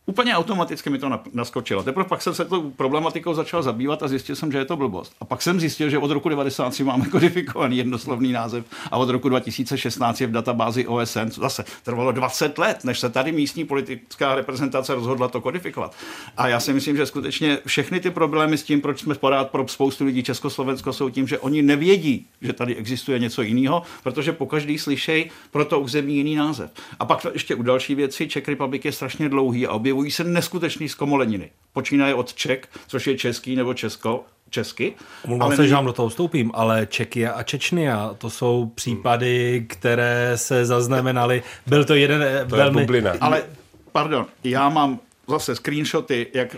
[0.09, 1.83] Úplně automaticky mi to naskočilo.
[1.83, 5.13] Teprve pak jsem se tou problematikou začal zabývat a zjistil jsem, že je to blbost.
[5.21, 9.29] A pak jsem zjistil, že od roku 1993 máme kodifikovaný jednoslovný název a od roku
[9.29, 11.27] 2016 je v databázi OSN.
[11.29, 15.95] Zase trvalo 20 let, než se tady místní politická reprezentace rozhodla to kodifikovat.
[16.37, 19.67] A já si myslím, že skutečně všechny ty problémy s tím, proč jsme porád pro
[19.67, 24.45] spoustu lidí Československo, jsou tím, že oni nevědí, že tady existuje něco jiného, protože po
[24.45, 26.71] každý slyšej pro to území jiný název.
[26.99, 30.89] A pak ještě u další věci, Czech Republic je strašně dlouhý a objevují se neskutečný
[30.89, 31.51] zkomoleniny.
[31.73, 34.93] Počínaje od Ček, což je český nebo Česko, česky.
[35.23, 40.31] Omlouvám se, že vám do toho vstoupím, ale Čekia a Čečnia, to jsou případy, které
[40.35, 41.43] se zaznamenaly.
[41.67, 42.79] Byl to jeden eh, To velmi...
[42.79, 43.13] je bublina.
[43.21, 43.43] Ale,
[43.91, 46.55] pardon, já mám zase screenshoty, jak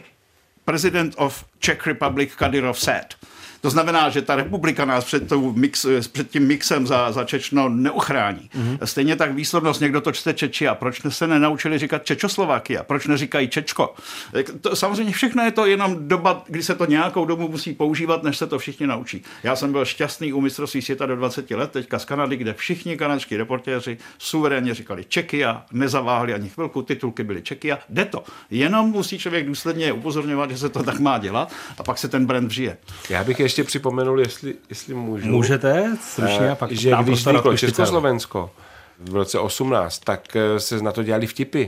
[0.66, 3.16] President of Czech Republic Kadyrov said.
[3.62, 7.70] To znamená, že ta republika nás před, tou mix, před tím mixem za, za Čečno
[7.70, 8.50] neuchrání.
[8.56, 8.78] Mm-hmm.
[8.84, 13.48] Stejně tak výslovnost, někdo to čte Čeči a proč se nenaučili říkat Čečoslovakia, proč neříkají
[13.48, 13.96] Čečko.
[14.62, 18.38] To, samozřejmě všechno je to jenom doba, kdy se to nějakou dobu musí používat, než
[18.38, 19.24] se to všichni naučí.
[19.44, 22.98] Já jsem byl šťastný u mistrovství světa do 20 let, teďka z Kanady, kde všichni
[22.98, 28.24] kanadští reportéři suverénně říkali Čekia, nezaváhli ani chvilku, titulky byly Čekia, jde to.
[28.50, 32.26] Jenom musí člověk důsledně upozorňovat, že se to tak má dělat a pak se ten
[32.26, 32.78] brand vžije.
[33.10, 35.28] Já bych ještě připomenul, jestli, jestli můžu.
[35.28, 37.58] Můžete stručně a Eh, pak že když vzniklo.
[37.58, 38.52] Československo
[39.00, 41.66] v roce 18, tak eh, se na to dělali vtipy.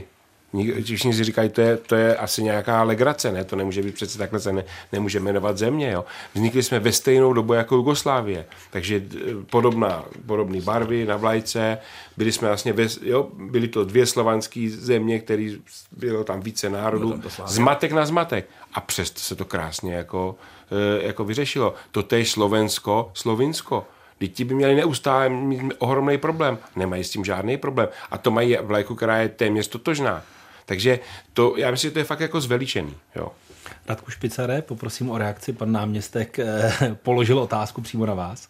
[0.84, 3.44] Všichni si říkají, to je, to je asi nějaká legrace, ne?
[3.44, 6.04] To nemůže být přece takhle, se ne, nemůže jmenovat země, jo?
[6.34, 9.02] Vznikli jsme ve stejnou dobu jako Jugoslávie, takže
[9.50, 11.78] podobná, podobné barvy na vlajce,
[12.16, 15.50] byli jsme vlastně, ve, jo, byly to dvě slovanské země, které
[15.92, 18.48] bylo tam více národů, zmatek na zmatek.
[18.74, 20.36] A přesto se to krásně jako,
[21.02, 21.74] jako vyřešilo.
[21.90, 23.86] Totež Slovensko, Slovinsko.
[24.18, 26.58] Děti by měli neustále mít ohromný problém.
[26.76, 27.88] Nemají s tím žádný problém.
[28.10, 30.22] A to mají vlajku, která je téměř totožná.
[30.66, 31.00] Takže
[31.32, 32.94] to, já myslím, že to je fakt jako zveličený.
[33.16, 33.28] Jo.
[33.88, 35.52] Radku Špicare, poprosím o reakci.
[35.52, 38.48] Pan náměstek eh, položil otázku přímo na vás.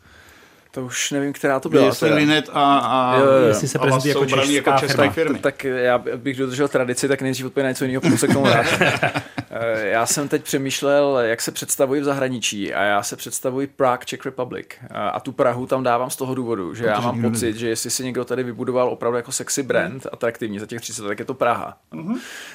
[0.74, 1.87] To už nevím, která to byla.
[1.87, 2.14] Jestli.
[2.14, 3.46] Linet a, a, Jo, jo, jo.
[3.46, 5.12] Jestli se prezentuje jako česká české firma.
[5.12, 5.38] firmy.
[5.38, 8.44] Tak já bych dodržel tradici, tak nejdřív odpověď na něco jiného, potom se k tomu
[8.44, 8.78] vrátím.
[9.56, 14.04] Eh, já jsem teď přemýšlel, jak se představuji v zahraničí a já se představuji Prague,
[14.06, 14.66] Czech Republic.
[14.90, 17.90] A, a tu Prahu tam dávám z toho důvodu, že já mám pocit, že jestli
[17.90, 21.24] si někdo tady vybudoval opravdu jako sexy brand, atraktivní za těch 30 let, tak je
[21.24, 21.76] to Praha.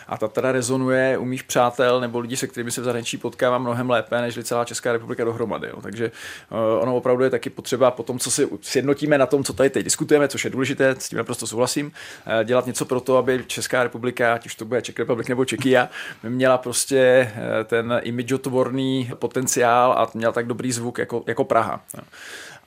[0.07, 3.61] A ta teda rezonuje u mých přátel nebo lidí, se kterými se v zahraničí potkávám
[3.61, 5.67] mnohem lépe, než celá Česká republika dohromady.
[5.67, 5.81] Jo.
[5.81, 6.11] Takže
[6.51, 9.69] uh, ono opravdu je taky potřeba po tom, co si sjednotíme na tom, co tady
[9.69, 13.43] teď diskutujeme, což je důležité, s tím naprosto souhlasím, uh, dělat něco pro to, aby
[13.47, 15.89] Česká republika, ať už to bude Czech Republic nebo Čekia,
[16.23, 21.81] měla prostě eh, ten imidžotvorný potenciál a měla tak dobrý zvuk jako, jako Praha.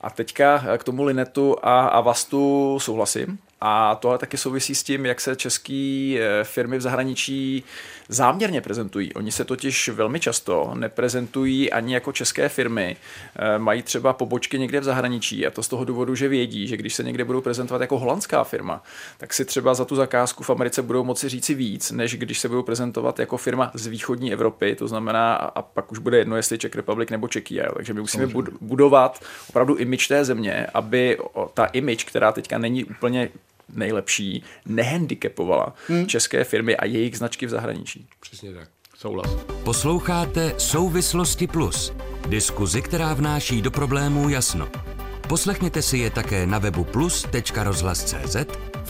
[0.01, 3.37] A teďka k tomu Linetu a Avastu souhlasím.
[3.65, 7.63] A tohle taky souvisí s tím, jak se české firmy v zahraničí
[8.09, 9.13] záměrně prezentují.
[9.13, 12.97] Oni se totiž velmi často neprezentují ani jako české firmy.
[13.35, 16.77] Eh, Mají třeba pobočky někde v zahraničí a to z toho důvodu, že vědí, že
[16.77, 18.83] když se někde budou prezentovat jako holandská firma,
[19.17, 22.49] tak si třeba za tu zakázku v Americe budou moci říci víc, než když se
[22.49, 26.57] budou prezentovat jako firma z východní Evropy, to znamená, a pak už bude jedno, jestli
[26.57, 27.71] Czech Republic nebo Čekia.
[27.75, 31.17] Takže my musíme bud- budovat opravdu image té země, aby
[31.53, 33.29] ta image, která teďka není úplně
[33.77, 36.07] nejlepší, nehandicapovala hmm.
[36.07, 38.07] české firmy a jejich značky v zahraničí.
[38.19, 38.69] Přesně tak.
[38.97, 39.31] Souhlas.
[39.63, 41.93] Posloucháte Souvislosti Plus.
[42.27, 44.69] Diskuzi, která vnáší do problémů jasno.
[45.27, 48.35] Poslechněte si je také na webu plus.rozhlas.cz,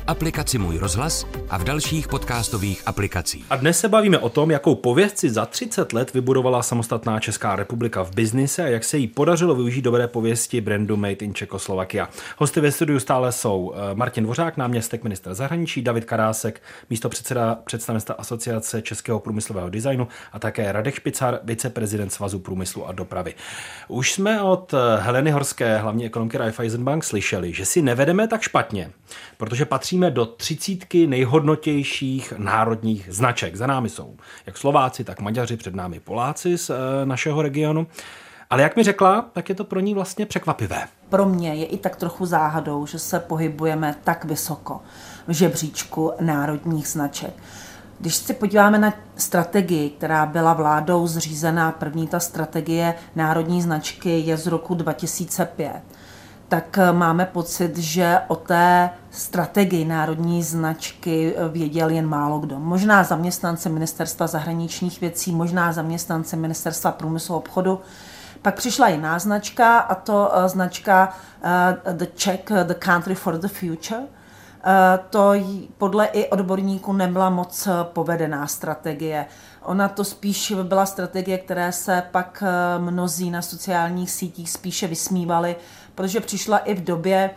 [0.07, 3.45] aplikaci Můj rozhlas a v dalších podcastových aplikacích.
[3.49, 7.55] A dnes se bavíme o tom, jakou pověst si za 30 let vybudovala samostatná Česká
[7.55, 12.09] republika v biznise a jak se jí podařilo využít dobré pověsti brandu Made in Czechoslovakia.
[12.37, 17.55] Hosty ve studiu stále jsou eh, Martin Dvořák, náměstek ministra zahraničí, David Karásek, místo předseda
[17.65, 23.33] představenstva Asociace českého průmyslového designu a také Radek Špicar, viceprezident Svazu průmyslu a dopravy.
[23.87, 28.91] Už jsme od eh, Heleny Horské, hlavní ekonomky Raiffeisenbank, slyšeli, že si nevedeme tak špatně,
[29.37, 33.55] protože patříme do třicítky nejhodnotějších národních značek.
[33.55, 37.87] Za námi jsou jak Slováci, tak Maďaři, před námi Poláci z eh, našeho regionu.
[38.49, 40.87] Ale jak mi řekla, tak je to pro ní vlastně překvapivé.
[41.09, 44.81] Pro mě je i tak trochu záhadou, že se pohybujeme tak vysoko
[45.27, 47.33] v žebříčku národních značek.
[47.99, 54.37] Když se podíváme na strategii, která byla vládou zřízená, první ta strategie národní značky je
[54.37, 55.81] z roku 2005,
[56.53, 62.59] tak eh, máme pocit, že o té strategii národní značky eh, věděl jen málo kdo.
[62.59, 67.79] Možná zaměstnance Ministerstva zahraničních věcí, možná zaměstnance Ministerstva průmyslu a obchodu.
[68.41, 71.13] Pak přišla jiná značka a to eh, značka
[71.91, 74.01] The Czech, The Country for the Future,
[75.09, 75.33] to
[75.77, 79.25] podle i odborníků nebyla moc povedená strategie.
[79.61, 82.43] Ona to spíš byla strategie, které se pak
[82.77, 85.55] mnozí na sociálních sítích spíše vysmívali,
[85.95, 87.29] protože přišla i v době,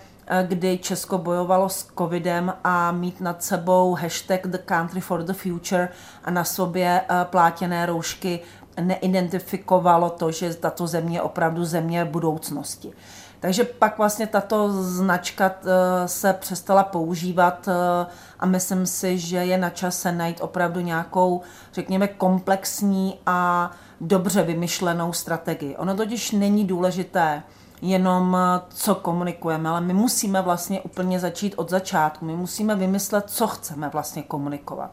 [0.43, 5.89] kdy Česko bojovalo s covidem a mít nad sebou hashtag The Country for the Future
[6.25, 8.41] a na sobě plátěné roušky
[8.81, 12.93] neidentifikovalo to, že tato země je opravdu země budoucnosti.
[13.41, 18.07] Takže pak vlastně tato značka eh, se přestala používat eh,
[18.41, 21.41] a myslím si, že je na čase najít opravdu nějakou,
[21.73, 25.77] řekněme, komplexní a dobře vymyšlenou strategii.
[25.77, 27.43] Ono totiž není důležité
[27.83, 32.25] jenom, eh, co komunikujeme, ale my musíme vlastně úplně začít od začátku.
[32.25, 34.91] My musíme vymyslet, co chceme vlastně komunikovat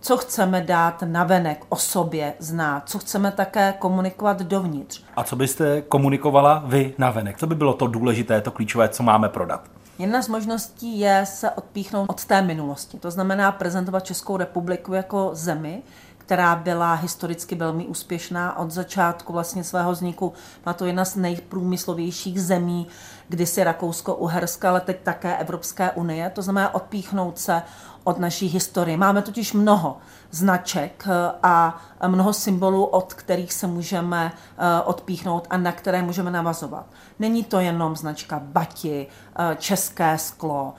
[0.00, 5.02] co chceme dát navenek o sobě znát, co chceme také komunikovat dovnitř.
[5.16, 7.38] A co byste komunikovala vy navenek?
[7.38, 9.60] Co by bylo to důležité, to klíčové, co máme prodat?
[9.98, 12.98] Jedna z možností je se odpíchnout od té minulosti.
[12.98, 15.82] To znamená prezentovat Českou republiku jako zemi,
[16.30, 20.32] která byla historicky velmi úspěšná od začátku vlastně svého vzniku.
[20.66, 22.86] Má to jedna z nejprůmyslovějších zemí,
[23.28, 26.30] kdysi Rakousko-Uherska, ale teď také Evropské unie.
[26.30, 27.62] To znamená odpíchnout se
[28.04, 28.96] od naší historie.
[28.96, 29.96] Máme totiž mnoho
[30.30, 36.30] značek eh, a mnoho symbolů, od kterých se můžeme eh, odpíchnout a na které můžeme
[36.30, 36.86] navazovat.
[37.18, 40.74] Není to jenom značka Bati, eh, české sklo,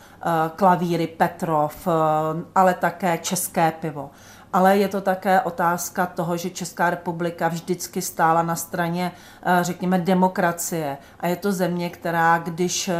[0.55, 1.87] klavíry Petrov,
[2.55, 4.09] ale také české pivo
[4.53, 9.11] ale je to také otázka toho, že Česká republika vždycky stála na straně,
[9.43, 10.97] eh, řekněme, demokracie.
[11.19, 12.95] A je to země, která, když eh,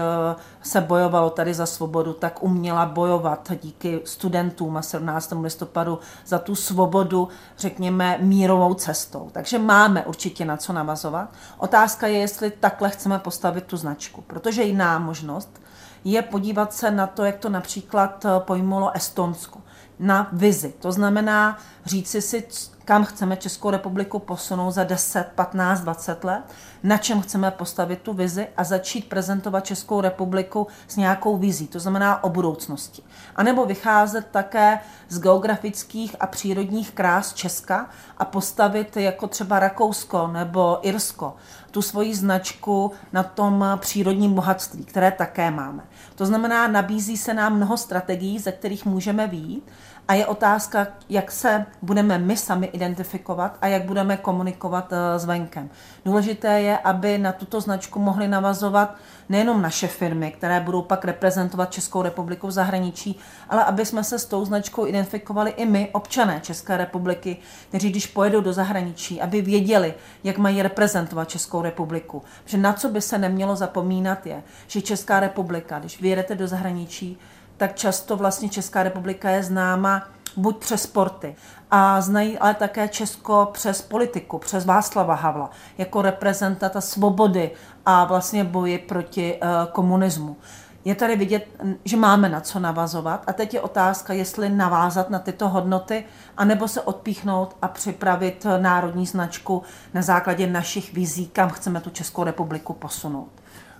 [0.62, 5.42] se bojovalo tady za svobodu, tak uměla bojovat díky studentům a 17.
[5.42, 9.30] listopadu za tu svobodu, řekněme, mírovou cestou.
[9.32, 11.30] Takže máme určitě na co navazovat.
[11.58, 15.62] Otázka je, jestli takhle chceme postavit tu značku, protože jiná možnost
[16.04, 19.61] je podívat se na to, jak to například eh, pojmulo Estonsku
[20.02, 20.74] na vizi.
[20.80, 22.48] To znamená říci si,
[22.86, 26.42] kam chceme Českou republiku posunout za 10, 15, 20 let,
[26.84, 31.80] na čem chceme postavit tu vizi a začít prezentovat Českou republiku s nějakou vizí, to
[31.80, 33.04] znamená o budoucnosti.
[33.36, 40.28] A nebo vycházet také z geografických a přírodních krás Česka a postavit jako třeba Rakousko
[40.28, 41.36] nebo Irsko
[41.72, 45.84] tu svoji značku na tom přírodním bohatství, které také máme.
[46.16, 49.72] To znamená, nabízí se nám mnoho strategií, ze kterých můžeme výjít
[50.08, 55.26] a je otázka, jak se budeme my sami identifikovat a jak budeme komunikovat eh, s
[55.26, 55.70] venkem.
[56.06, 58.96] Důležité je, aby na tuto značku mohly navazovat
[59.30, 64.20] nejenom naše firmy, které budou pak reprezentovat Českou republiku v zahraničí, ale aby jsme se
[64.20, 67.38] s tou značkou identifikovali i my, občané České republiky,
[67.70, 72.24] kteří když pojedou do zahraničí, aby věděli, jak mají reprezentovat Českou republiku.
[72.46, 77.18] Že na co by se nemělo zapomínat je, že Česká republika, když vyjedete do zahraničí,
[77.62, 81.36] tak často vlastně Česká republika je známa buď přes sporty,
[81.71, 87.52] a znají ale také Česko přes politiku, přes Václava Havla, jako reprezentanta svobody
[87.86, 90.38] a vlastně boji proti uh, komunismu.
[90.86, 91.47] Je tady vidět,
[91.86, 96.06] že máme na co navazovat a teď je otázka, jestli navázat na tyto hodnoty,
[96.38, 102.24] anebo se odpíchnout a připravit národní značku na základě našich vizí, kam chceme tu Českou
[102.24, 103.30] republiku posunout.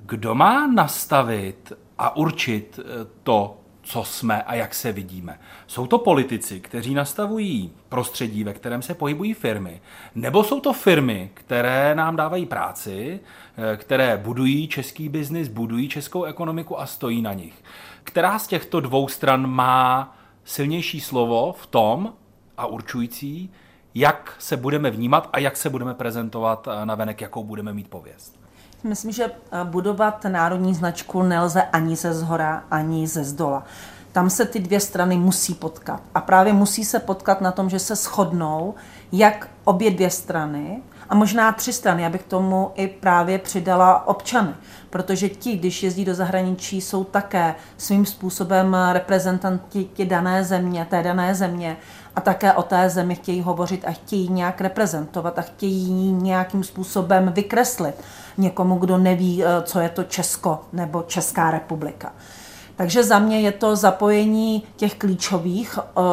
[0.06, 5.40] Kdo má nastavit a určit eh, to, co jsme a jak se vidíme.
[5.68, 9.82] Jsou to politici, kteří nastavují prostředí, ve kterém se pohybují firmy,
[10.16, 13.20] nebo jsou to firmy, které nám dávají práci,
[13.74, 17.64] eh, které budují český biznis, budují českou ekonomiku a stojí na nich.
[18.04, 22.14] Která z těchto dvou stran má silnější slovo v tom
[22.58, 23.52] a určující,
[23.96, 27.88] jak se budeme vnímat a jak se budeme prezentovat eh, na venek, jakou budeme mít
[27.88, 28.41] pověst?
[28.84, 33.64] Myslím, že eh, budovat národní značku nelze ani ze zhora, ani ze zdola.
[34.12, 36.02] Tam se ty dvě strany musí potkat.
[36.16, 38.74] A právě musí se potkat na tom, že se shodnou,
[39.12, 44.54] jak obě dvě strany, a možná tři strany, abych tomu i právě přidala občany.
[44.90, 51.36] Protože ti, když jezdí do zahraničí, jsou také svým způsobem reprezentanti dané země, té dané
[51.36, 51.78] země
[52.16, 57.32] a také o té zemi chtějí hovořit a chtějí nějak reprezentovat a chtějí nějakým způsobem
[57.36, 57.96] vykreslit
[58.38, 62.14] někomu, kdo neví, eh, co je to Česko nebo Česká republika.
[62.76, 66.04] Takže za mě je to zapojení těch klíčových uh,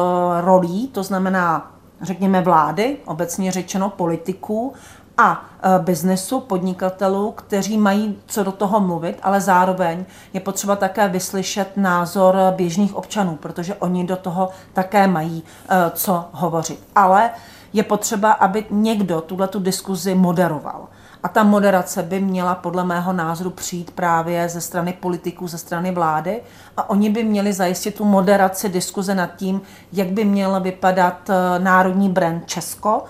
[0.41, 4.73] rolí, to znamená, řekněme, vlády, obecně řečeno politiků
[5.19, 11.07] a uh, biznesu, podnikatelů, kteří mají co do toho mluvit, ale zároveň je potřeba také
[11.07, 16.83] vyslyšet názor běžných občanů, protože oni do toho také mají uh, co hovořit.
[16.95, 17.29] Ale
[17.73, 20.87] je potřeba, aby někdo tuhle tu diskuzi moderoval.
[21.23, 25.91] A ta moderace by měla podle mého názoru přijít právě ze strany politiků, ze strany
[25.91, 26.41] vlády.
[26.77, 29.61] A oni by měli zajistit tu moderaci diskuze nad tím,
[29.93, 33.03] jak by měl vypadat eh, národní brand Česko,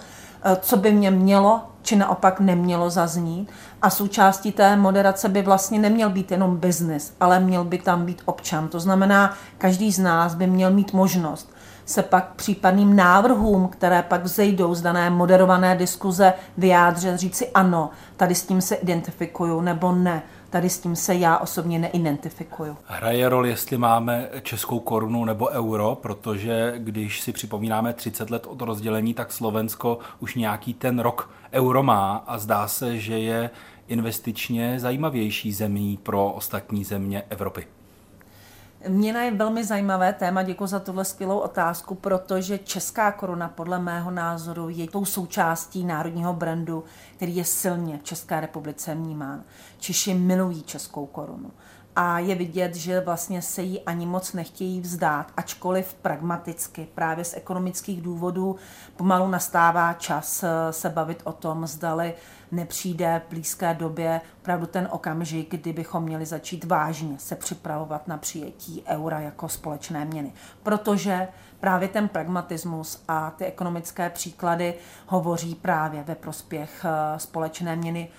[0.62, 3.52] co by mě mělo či naopak nemělo zaznít.
[3.82, 8.22] A součástí té moderace by vlastně neměl být jenom biznis, ale měl by tam být
[8.26, 8.68] občan.
[8.68, 11.54] To znamená, každý z nás by měl mít možnost
[11.90, 18.36] se pak případným návrhům, které pak vzejdou z dané moderované diskuze, vyjádřit, říci ano, tady
[18.36, 22.78] s tím se identifikuju, nebo ne, tady s tím se já osobně neidentifikuju.
[22.86, 28.62] Hraje roli, jestli máme českou korunu nebo euro, protože když si připomínáme 30 let od
[28.62, 33.50] rozdělení, tak Slovensko už nějaký ten rok euro má a zdá se, že je
[33.88, 37.68] investičně zajímavější zemí pro ostatní země Evropy.
[38.88, 44.12] Měna je velmi zajímavé téma, děkuji za tuhle skvělou otázku, protože česká koruna podle mého
[44.12, 46.84] názoru je tou součástí národního brandu,
[47.16, 49.44] který je silně v České republice vnímán.
[49.80, 51.52] Češi milují českou korunu
[51.96, 57.34] a je vidět, že vlastně se jí ani moc nechtějí vzdát, ačkoliv pragmaticky, právě z
[57.34, 58.56] ekonomických důvodů
[58.96, 62.14] pomalu nastává čas eh, se bavit o tom, zdali
[62.52, 68.18] nepřijde v blízké době opravdu ten okamžik, kdy bychom měli začít vážně se připravovat na
[68.18, 70.34] přijetí eura jako společné měny.
[70.64, 71.28] Protože
[71.60, 74.74] právě ten pragmatismus a ty ekonomické příklady
[75.08, 78.10] hovoří právě ve prospěch eh, společné měny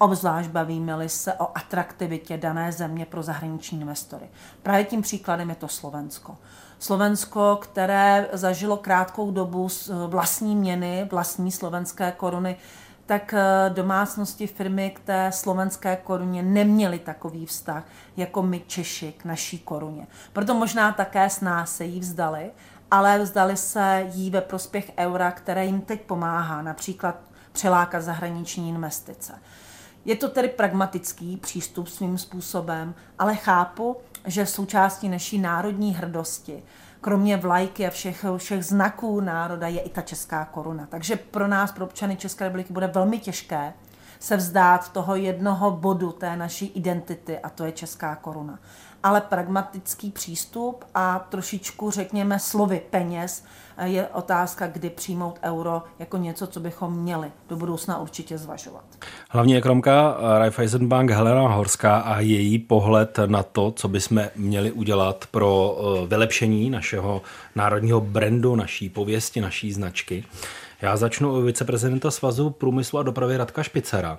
[0.00, 4.28] obzvlášť bavíme-li se o atraktivitě dané země pro zahraniční investory.
[4.62, 6.36] Právě tím příkladem je to Slovensko.
[6.78, 9.68] Slovensko, které zažilo krátkou dobu
[10.06, 12.56] vlastní měny, vlastní slovenské koruny,
[13.10, 17.84] tak eh, domácnosti firmy k té slovenské koruně neměly takový vztah,
[18.16, 20.06] jako my Češi k naší koruně.
[20.32, 22.50] Proto možná také s nás se jí vzdali,
[22.90, 27.16] ale vzdali se jí ve prospěch eura, které jim teď pomáhá, například
[27.52, 29.32] přelákat zahraniční investice.
[30.04, 33.96] Je to tedy pragmatický přístup svým způsobem, ale chápu,
[34.26, 36.62] že součástí naší národní hrdosti,
[37.00, 40.86] kromě vlajky a všech, všech znaků národa, je i ta česká koruna.
[40.86, 43.72] Takže pro nás, pro občany České republiky, bude velmi těžké
[44.18, 48.58] se vzdát toho jednoho bodu té naší identity, a to je česká koruna
[49.02, 53.44] ale pragmatický přístup a trošičku, řekněme, slovy peněz
[53.84, 58.84] je otázka, kdy přijmout euro jako něco, co bychom měli do budoucna určitě zvažovat.
[59.30, 65.78] Hlavní ekonomka Raiffeisenbank Helena Horská a její pohled na to, co bychom měli udělat pro
[65.78, 67.22] eh, vylepšení našeho
[67.54, 70.24] národního brandu, naší pověsti, naší značky.
[70.82, 74.18] Já začnu u viceprezidenta Svazu průmyslu a dopravy Radka Špicera.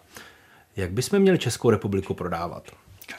[0.75, 2.63] Jak bychom měli Českou republiku prodávat?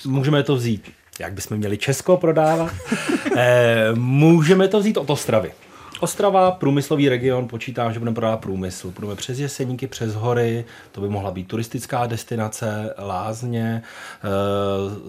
[0.04, 2.72] Můžeme to vzít jak bychom měli Česko prodávat.
[3.36, 5.52] e, můžeme to vzít od Ostravy.
[6.00, 8.90] Ostrava, průmyslový region, počítám, že budeme prodávat průmysl.
[8.90, 14.28] Budeme přes Jeseníky, přes hory, to by mohla být turistická destinace, lázně, e,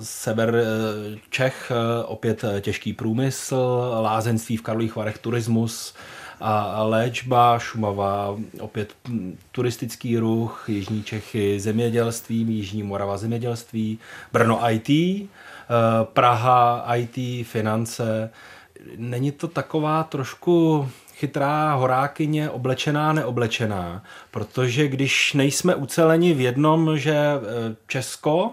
[0.04, 0.64] sever e,
[1.30, 1.72] Čech,
[2.06, 5.94] opět těžký průmysl, lázenství v Karlových Varech, turismus,
[6.42, 8.94] a léčba, Šumava, opět
[9.52, 14.00] turistický ruch, Jižní Čechy zemědělství, Jižní Morava zemědělství,
[14.32, 14.90] Brno IT,
[15.64, 18.30] Eh, Praha, IT, finance.
[18.98, 27.16] Není to taková trošku chytrá horákyně oblečená, neoblečená, protože když nejsme uceleni v jednom, že
[27.16, 28.52] eh, Česko,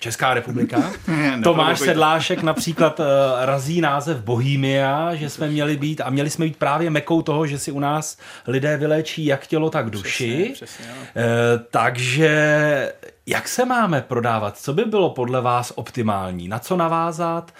[0.00, 0.92] Česká republika.
[1.42, 3.06] Tomáš Sedlášek například uh,
[3.40, 7.58] razí název Bohemia, že jsme měli být a měli jsme být právě mekou toho, že
[7.58, 10.50] si u nás lidé vyléčí jak tělo, tak duši.
[10.54, 11.22] Přesně, přesně, uh,
[11.70, 12.92] takže
[13.28, 14.58] jak se máme prodávat?
[14.58, 16.48] Co by bylo podle vás optimální?
[16.48, 17.54] Na co navázat?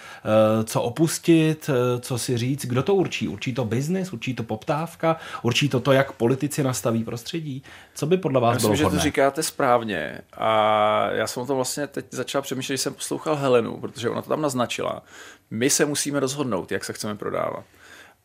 [0.59, 1.69] Uh, co opustit?
[1.69, 2.65] Uh, co si říct?
[2.65, 3.27] Kdo to určí?
[3.27, 4.13] Určí to biznis?
[4.13, 5.17] Určí to poptávka?
[5.41, 7.63] Určí to to, jak politici nastaví prostředí?
[7.95, 10.21] Co by podle vás já bylo myslím, že to říkáte správně.
[10.37, 14.21] A já jsem o tom vlastně teď začal přemýšlet, když jsem poslouchal Helenu, protože ona
[14.21, 15.03] to tam naznačila.
[15.51, 17.63] My se musíme rozhodnout, jak se chceme prodávat.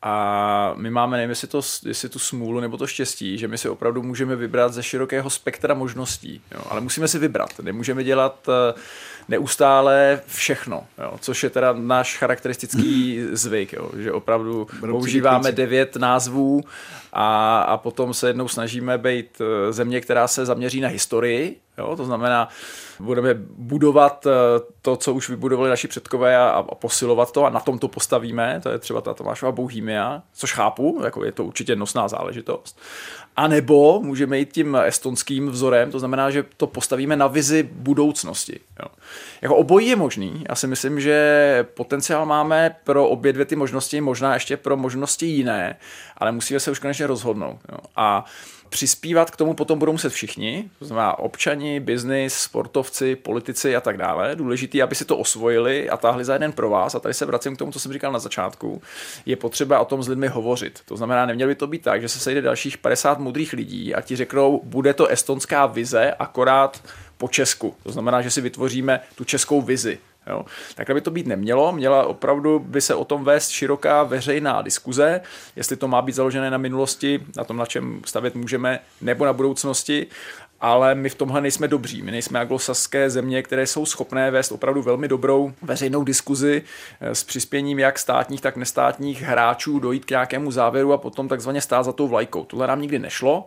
[0.07, 3.69] A my máme, nevím, jestli, to, jestli tu smůlu nebo to štěstí, že my si
[3.69, 6.41] opravdu můžeme vybrat ze širokého spektra možností.
[6.55, 6.61] Jo?
[6.69, 7.51] Ale musíme si vybrat.
[7.63, 8.81] Nemůžeme dělat uh,
[9.29, 16.65] neustále všechno, jo, což je teda náš charakteristický zvyk, jo, že opravdu používáme devět názvů
[17.15, 21.97] a, a potom se jednou snažíme být eh, země, která se zaměří na historii, jo,
[21.97, 22.49] to znamená,
[23.01, 24.31] budeme budovat eh,
[24.83, 28.61] to, co už vybudovali naši předkové a, a posilovat to a na tom to postavíme,
[28.63, 32.79] to je třeba ta Tomášova Bohemia, což chápu, jako je to určitě nosná záležitost.
[33.37, 38.61] A nebo můžeme jít tím estonským vzorem, to znamená, že to postavíme na vizi budoucnosti.
[38.83, 38.89] Jo.
[39.43, 40.45] Jako obojí je možný.
[40.49, 45.27] Já si myslím, že potenciál máme pro obě dvě ty možnosti, možná ještě pro možnosti
[45.27, 45.77] jiné,
[46.17, 47.59] ale musíme se už konečně rozhodnout.
[47.73, 47.79] Jo.
[47.97, 48.25] A
[48.75, 53.97] přispívat k tomu potom budou muset všichni, to znamená občani, biznis, sportovci, politici a tak
[53.97, 54.37] dále.
[54.37, 56.95] Důležité, aby si to osvojili a táhli za jeden pro vás.
[56.95, 58.83] A tady se vracím k tomu, co jsem říkal na začátku.
[59.27, 60.81] Je potřeba o tom s lidmi hovořit.
[60.85, 64.01] To znamená, nemělo by to být tak, že se sejde dalších 50 mudrých lidí a
[64.01, 66.83] ti řeknou, bude to estonská vize, akorát
[67.19, 67.75] po Česku.
[67.83, 69.99] To znamená, že si vytvoříme tu českou vizi.
[70.27, 70.45] Jo.
[70.75, 75.21] Takhle by to být nemělo, měla opravdu by se o tom vést široká veřejná diskuze,
[75.57, 79.33] jestli to má být založené na minulosti, na tom, na čem stavět můžeme, nebo na
[79.33, 80.07] budoucnosti,
[80.61, 82.03] ale my v tomhle nejsme dobří.
[82.03, 86.63] My nejsme anglosaské země, které jsou schopné vést opravdu velmi dobrou veřejnou diskuzi
[87.01, 91.61] eh, s přispěním jak státních, tak nestátních hráčů, dojít k nějakému závěru a potom takzvaně
[91.61, 92.45] stát za tou vlajkou.
[92.45, 93.45] Tohle nám nikdy nešlo,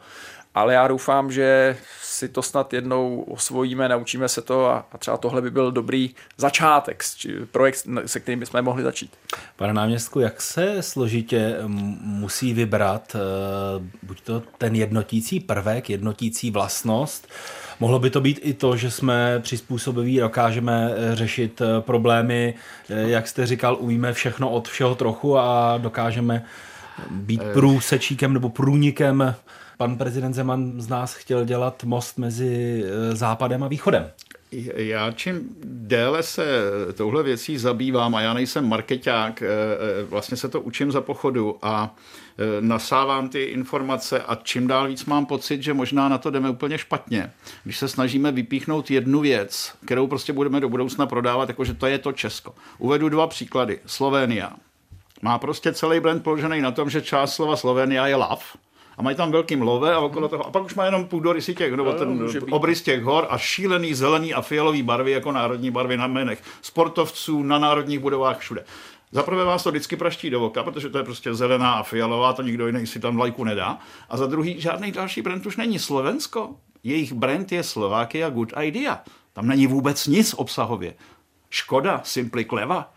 [0.58, 5.18] ale já doufám, že si to snad jednou osvojíme, naučíme se to a, a třeba
[5.18, 7.04] tohle by byl dobrý začátek,
[7.52, 9.12] projekt, se kterým bychom mohli začít.
[9.56, 11.56] Pane náměstku, jak se složitě
[12.02, 13.20] musí vybrat eh,
[14.04, 17.28] buď to ten jednotící prvek, jednotící vlastnost,
[17.80, 22.54] Mohlo by to být i to, že jsme přizpůsobiví, dokážeme eh, řešit eh, problémy,
[22.90, 26.46] jak jste říkal, umíme všechno od všeho trochu a dokážeme
[27.12, 29.36] být průsečíkem nebo průnikem
[29.78, 34.12] pan prezident Zeman z nás chtěl dělat most mezi eh, západem a východem.
[34.76, 36.46] Já čím déle se
[36.94, 41.58] touhle věcí zabývám, a já nejsem marketák, eh, eh, vlastně se to učím za pochodu
[41.62, 41.96] a
[42.60, 46.78] nasávám ty informace a čím dál víc mám pocit, že možná na to jdeme úplně
[46.78, 47.32] špatně.
[47.64, 51.98] Když se snažíme vypíchnout jednu věc, kterou prostě budeme do budoucna prodávat, jakože to je
[51.98, 52.56] to Česko.
[52.78, 53.80] Uvedu dva příklady.
[53.86, 54.54] Slovénia.
[55.22, 58.46] Má prostě celý brand položený na tom, že část slova Slovenia je love,
[58.98, 60.48] a mají tam velký mlove a okolo toho.
[60.48, 64.34] A pak už má jenom půdorysy těch, nebo ten obrys těch hor a šílený zelený
[64.34, 68.66] a fialový barvy jako národní barvy na jménech sportovců, na národních budovách všude.
[69.12, 72.34] Za prvé vás to vždycky praští do oka, protože to je prostě zelená a fialová,
[72.34, 73.78] to nikdo jiný si tam lajku nedá.
[74.10, 76.56] A za druhý, žádný další brand už není Slovensko.
[76.84, 79.04] Jejich brand je Slovakia Good Idea.
[79.34, 80.94] Tam není vůbec nic obsahově.
[81.50, 82.94] Škoda, Simply Cleva,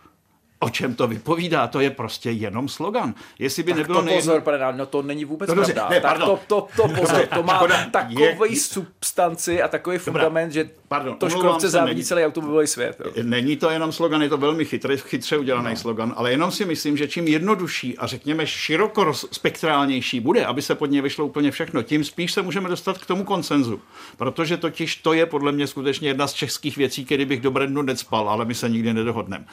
[0.63, 1.67] O čem to vypovídá?
[1.67, 3.15] To je prostě jenom slogan.
[3.39, 4.17] Jestli by tak nebylo to nej...
[4.17, 5.89] pozor, pane no to není vůbec to pravda.
[5.89, 8.61] Ne, tak to, to, to pozor, to má takový je...
[8.61, 13.01] substanci a takový fundament, že pardon, to škodovce závidí celý automobilový svět.
[13.05, 13.13] Jo.
[13.23, 15.77] Není to jenom slogan, je to velmi chytrý, chytře udělaný no.
[15.77, 20.75] slogan, ale jenom si myslím, že čím jednodušší a řekněme široko spektrálnější bude, aby se
[20.75, 23.81] pod ně vyšlo úplně všechno, tím spíš se můžeme dostat k tomu konsenzu.
[24.17, 27.83] Protože totiž to je podle mě skutečně jedna z českých věcí, který bych do Brendu
[27.83, 29.45] necpal, ale my se nikdy nedohodneme.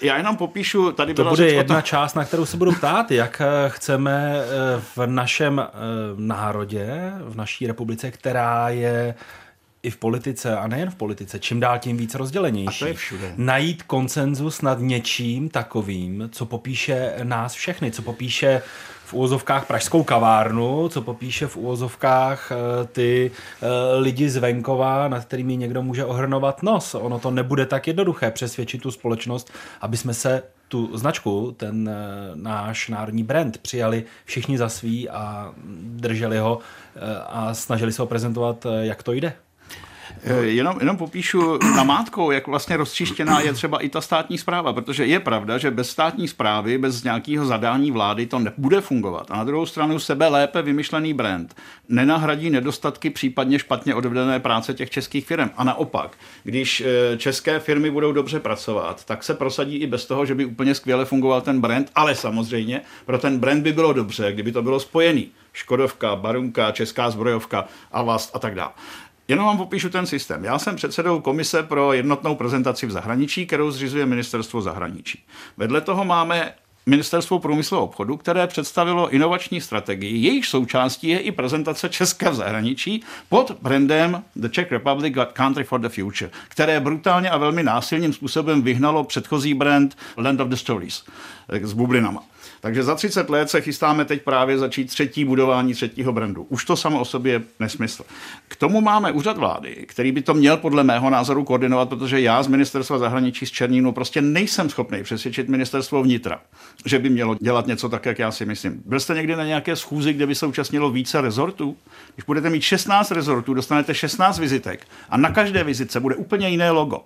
[0.00, 1.86] Já jenom popíšu, tady to bude jedna to...
[1.86, 5.68] část, na kterou se budu ptát, jak eh, chceme eh, v našem eh,
[6.16, 9.14] národě, v naší republice, která je
[9.82, 12.84] i v politice, a nejen v politice, čím dál tím víc rozdělenější.
[12.84, 13.34] A to je všude.
[13.36, 18.62] Najít konsenzus nad něčím takovým, co popíše nás všechny, co popíše
[19.14, 23.66] úvozovkách pražskou kavárnu, co popíše v úvozovkách eh, ty eh,
[23.98, 26.94] lidi z venkova, nad kterými někdo může ohrnovat nos.
[26.94, 31.94] Ono to nebude tak jednoduché přesvědčit tu společnost, aby jsme se tu značku, ten eh,
[32.34, 35.52] náš národní brand přijali všichni za svý a
[35.82, 36.58] drželi ho
[37.26, 39.32] a snažili se ho prezentovat, jak to jde.
[40.24, 45.06] Eh, jenom, jenom popíšu namátkou, jak vlastně rozčištěná je třeba i ta státní zpráva, protože
[45.06, 49.30] je pravda, že bez státní zprávy, bez nějakého zadání vlády to nebude fungovat.
[49.30, 51.56] A na druhou stranu sebe lépe vymyšlený brand
[51.88, 55.50] nenahradí nedostatky případně špatně odvedené práce těch českých firm.
[55.56, 56.10] A naopak,
[56.44, 60.44] když eh, české firmy budou dobře pracovat, tak se prosadí i bez toho, že by
[60.44, 64.62] úplně skvěle fungoval ten brand, ale samozřejmě pro ten brand by bylo dobře, kdyby to
[64.62, 65.30] bylo spojený.
[65.52, 68.70] Škodovka, Barunka, Česká zbrojovka, Avast a tak dále.
[69.32, 70.44] Jenom vám popíšu ten systém.
[70.44, 75.24] Já jsem předsedou komise pro jednotnou prezentaci v zahraničí, kterou zřizuje ministerstvo zahraničí.
[75.56, 76.52] Vedle toho máme
[76.86, 80.26] Ministerstvo průmyslu a obchodu, které představilo inovační strategii.
[80.26, 85.80] Jejich součástí je i prezentace Česka v zahraničí pod brandem The Czech Republic Country for
[85.80, 91.04] the Future, které brutálně a velmi násilným způsobem vyhnalo předchozí brand Land of the Stories
[91.48, 92.22] s bublinama.
[92.62, 96.46] Takže za 30 let se chystáme teď právě začít třetí budování třetího brandu.
[96.48, 98.04] Už to samo o sobě je nesmysl.
[98.48, 102.42] K tomu máme úřad vlády, který by to měl podle mého názoru koordinovat, protože já
[102.42, 106.40] z ministerstva zahraničí z Černínu prostě nejsem schopný přesvědčit ministerstvo vnitra,
[106.84, 108.82] že by mělo dělat něco tak, jak já si myslím.
[108.86, 111.76] Byl jste někdy na nějaké schůzi, kde by se účastnilo více rezortů?
[112.14, 116.70] Když budete mít 16 rezortů, dostanete 16 vizitek a na každé vizitce bude úplně jiné
[116.70, 117.00] logo.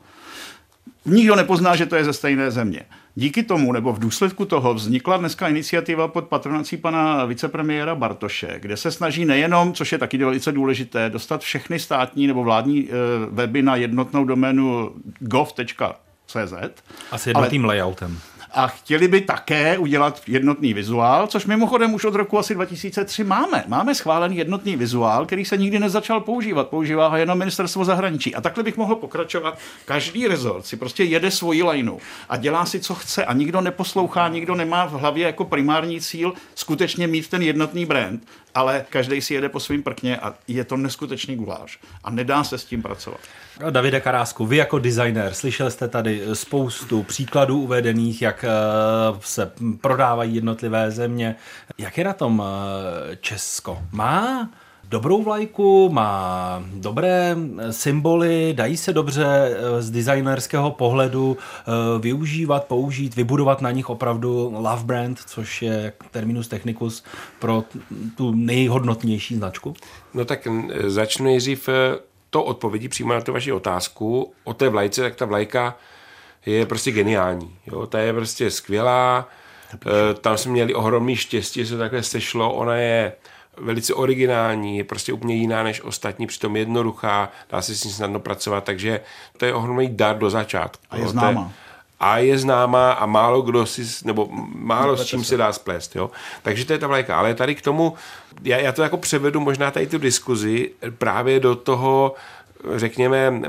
[1.07, 2.80] Nikdo nepozná, že to je ze stejné země.
[3.14, 8.76] Díky tomu, nebo v důsledku toho, vznikla dneska iniciativa pod patronací pana vicepremiéra Bartoše, kde
[8.76, 12.92] se snaží nejenom, což je taky velice důležité, dostat všechny státní nebo vládní eh,
[13.30, 16.52] weby na jednotnou doménu gov.cz.
[17.11, 18.18] A s jednotným ale, layoutem.
[18.53, 23.64] A chtěli by také udělat jednotný vizuál, což mimochodem už od roku asi 2003 máme.
[23.68, 26.68] Máme schválený jednotný vizuál, který se nikdy nezačal používat.
[26.68, 28.34] Používá ho jenom ministerstvo zahraničí.
[28.34, 29.59] A takhle bych mohl pokračovat.
[29.84, 34.28] Každý rezort si prostě jede svoji lajnu a dělá si, co chce a nikdo neposlouchá,
[34.28, 38.22] nikdo nemá v hlavě jako primární cíl skutečně mít ten jednotný brand,
[38.57, 42.59] ale každý si jede po svým prkně a je to neskutečný guláš a nedá se
[42.59, 43.20] s tím pracovat.
[43.70, 48.48] Davide Karásku, vy jako designer, slyšel jste tady spoustu příkladů uvedených, jak eh,
[49.20, 51.36] se prodávají jednotlivé země.
[51.78, 53.82] Jak je na tom eh, Česko?
[53.92, 54.50] Má
[54.89, 57.37] dobrou vlajku, má dobré
[57.70, 61.37] symboly, dají se dobře eh, z designerského pohledu
[62.01, 67.05] využívat, použít, vybudovat na nich opravdu love brand, což je terminus technicus
[67.39, 67.64] pro
[68.16, 69.74] tu nejhodnotnější značku?
[70.14, 70.49] No tak
[70.87, 71.68] začnu nejdřív
[72.30, 75.76] to odpovědí přímo na tu vaši otázku o té vlajce, tak ta vlajka
[76.47, 77.57] je prostě geniální.
[77.66, 77.87] Jo?
[77.87, 79.28] Ta je prostě skvělá,
[80.20, 83.12] tam jsme měli ohromný štěstí, že se takhle sešlo, ona je
[83.61, 88.20] velice originální, je prostě úplně jiná než ostatní, přitom jednoduchá, dá se s ní snadno
[88.20, 89.00] pracovat, takže
[89.36, 90.82] to je ohromný dar do začátku.
[90.90, 91.52] A je známá
[92.00, 95.96] a je známá a málo kdo si, nebo málo s čím se dá splést.
[95.96, 96.11] Jo?
[96.42, 97.16] Takže to je ta vlajka.
[97.16, 97.94] Ale tady k tomu,
[98.42, 102.14] já, já to jako převedu možná tady tu diskuzi právě do toho,
[102.76, 103.42] řekněme,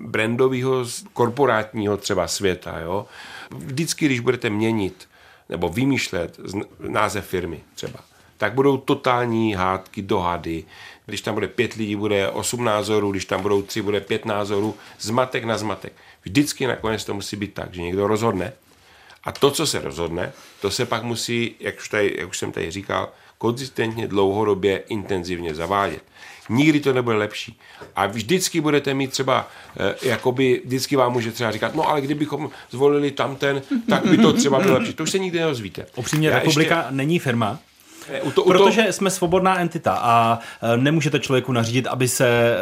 [0.00, 2.78] brandového, korporátního třeba světa.
[2.78, 3.06] Jo?
[3.50, 5.08] Vždycky, když budete měnit
[5.48, 6.40] nebo vymýšlet
[6.78, 7.98] název firmy třeba,
[8.44, 10.64] tak budou totální hádky, dohady.
[11.06, 14.74] Když tam bude pět lidí, bude osm názorů, když tam budou tři, bude pět názorů,
[15.00, 15.92] zmatek na zmatek.
[16.22, 18.52] Vždycky nakonec to musí být tak, že někdo rozhodne
[19.24, 22.52] a to, co se rozhodne, to se pak musí, jak už, tady, jak už jsem
[22.52, 26.02] tady říkal, konzistentně, dlouhodobě, intenzivně zavádět.
[26.48, 27.58] Nikdy to nebude lepší.
[27.96, 32.50] A vždycky budete mít třeba, eh, jakoby, vždycky vám může třeba říkat, no ale kdybychom
[32.70, 34.94] zvolili tamten, tak by to třeba bylo lepší.
[34.94, 35.86] To už se nikdy neozvíte.
[35.96, 36.94] Upřímně, Já republika ještě...
[36.94, 37.58] není firma,
[38.22, 38.92] u to, u Protože to...
[38.92, 42.56] jsme svobodná entita a e, nemůžete člověku nařídit, aby se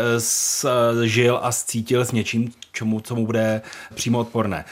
[1.05, 3.63] e, žil a cítil s něčím, čemu, co mu bude
[3.95, 4.65] přímo odporné.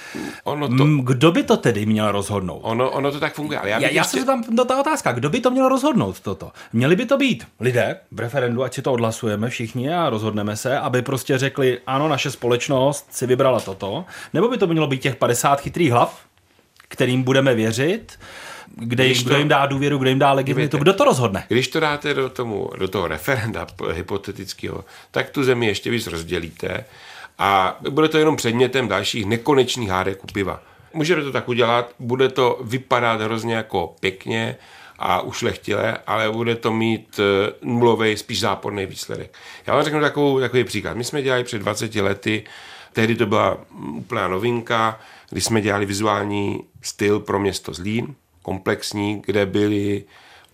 [0.45, 0.85] Ono to...
[1.03, 2.61] Kdo by to tedy měl rozhodnout?
[2.63, 3.59] Ono, ono to tak funguje.
[3.59, 4.21] Ale já, já, já ještě...
[4.21, 6.53] se tam do ta otázka, kdo by to měl rozhodnout toto?
[6.73, 10.79] Měli by to být lidé v referendu, ať si to odhlasujeme všichni a rozhodneme se,
[10.79, 15.17] aby prostě řekli, ano, naše společnost si vybrala toto, nebo by to mělo být těch
[15.17, 16.21] 50 chytrých hlav,
[16.89, 18.19] kterým budeme věřit,
[18.77, 21.45] kde, když kdo to, jim dá důvěru, kdo jim dá legitimitu, kdo to rozhodne?
[21.49, 26.85] Když to dáte do, tomu, do toho referenda hypotetického, tak tu zemi ještě víc rozdělíte
[27.39, 30.63] a bude to jenom předmětem dalších nekonečných hádek u piva.
[30.95, 34.57] Můžete to tak udělat, bude to vypadat hrozně jako pěkně
[34.99, 39.35] a ušlechtile, ale bude to mít eh, nulový, spíš záporný výsledek.
[39.67, 40.97] Já vám řeknu takovou, takový příklad.
[40.97, 42.45] My jsme dělali před 20 lety,
[42.93, 43.59] tehdy to byla
[43.97, 45.01] úplná novinka,
[45.31, 50.05] kdy jsme dělali vizuální styl pro město Zlín, komplexní, kde byly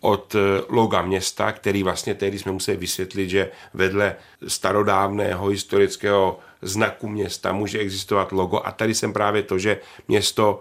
[0.01, 4.17] od eh, loga města, který vlastně tehdy jsme museli vysvětlit, že vedle
[4.49, 10.61] starodávného historického znaku města může existovat logo a tady jsem právě to, že město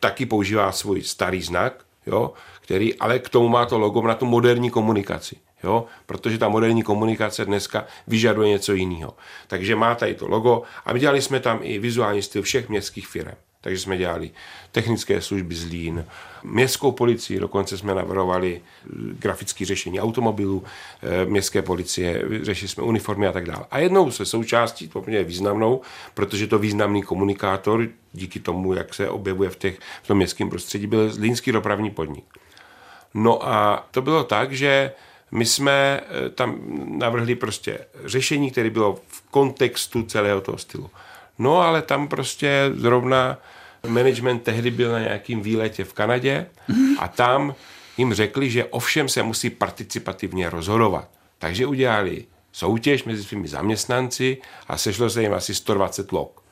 [0.00, 4.26] taky používá svůj starý znak, jo, který ale k tomu má to logo na tu
[4.26, 5.36] moderní komunikaci.
[5.64, 5.84] Jo?
[6.06, 9.14] Protože ta moderní komunikace dneska vyžaduje něco jiného.
[9.46, 13.08] Takže má tady to logo a my dělali jsme tam i vizuální styl všech městských
[13.08, 13.34] firm.
[13.66, 14.30] Takže jsme dělali
[14.72, 16.04] technické služby z Lín,
[16.42, 18.88] městskou policii, dokonce jsme navrhovali eh,
[19.18, 20.64] grafické řešení automobilů,
[21.02, 23.64] eh, městské policie, řešili jsme uniformy a tak dále.
[23.70, 25.80] A jednou se součástí, poměrně významnou,
[26.14, 30.86] protože to významný komunikátor, díky tomu, jak se objevuje v, těch, v tom městském prostředí,
[30.86, 32.24] byl Línský dopravní podnik.
[33.14, 34.92] No a to bylo tak, že
[35.30, 36.60] my jsme eh, tam
[36.98, 40.90] navrhli prostě řešení, které bylo v kontextu celého toho stylu.
[41.38, 43.38] No ale tam prostě zrovna
[43.86, 46.46] management tehdy byl na nějakým výletě v Kanadě
[46.98, 47.54] a tam
[47.96, 51.08] jim řekli, že ovšem se musí participativně rozhodovat.
[51.38, 56.42] Takže udělali soutěž mezi svými zaměstnanci a sešlo se jim asi 120 log.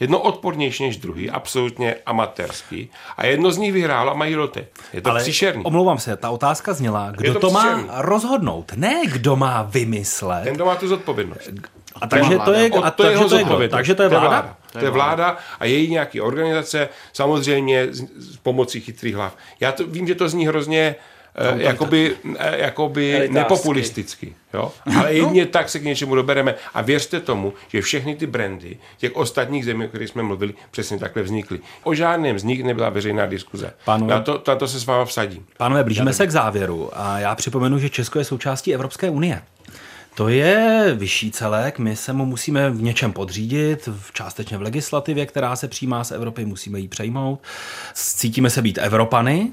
[0.00, 2.90] Jedno odpornější než druhý, absolutně amatérský.
[3.16, 4.66] A jedno z nich vyhrálo a mají roty.
[4.92, 5.64] Je to Ale příšerný.
[5.64, 10.44] Omlouvám se, ta otázka zněla, kdo to, to má rozhodnout, ne kdo má vymyslet.
[10.44, 11.50] Ten, kdo má tu zodpovědnost.
[12.00, 14.56] A takže to je, a to je takže, to je, takže to je vláda?
[14.72, 19.36] To je vláda a její nějaký organizace, samozřejmě s pomocí chytrých hlav.
[19.60, 20.94] Já to, vím, že to zní hrozně
[21.54, 24.34] uh, jakoby, uh, jakoby nepopulisticky.
[24.54, 24.72] Jo?
[24.86, 25.08] Ale no.
[25.08, 26.54] jedině tak se k něčemu dobereme.
[26.74, 30.98] A věřte tomu, že všechny ty brandy těch ostatních zemí, o kterých jsme mluvili, přesně
[30.98, 31.60] takhle vznikly.
[31.82, 33.72] O žádném z nich nebyla veřejná diskuze.
[33.84, 35.46] Pánové, na, to, na to se s váma vsadím.
[35.56, 39.42] Pánové, blížíme se k závěru a já připomenu, že Česko je součástí Evropské unie.
[40.14, 45.56] To je vyšší celek, my se mu musíme v něčem podřídit, částečně v legislativě, která
[45.56, 47.42] se přijímá z Evropy, musíme ji přejmout.
[47.94, 49.52] Cítíme se být Evropany.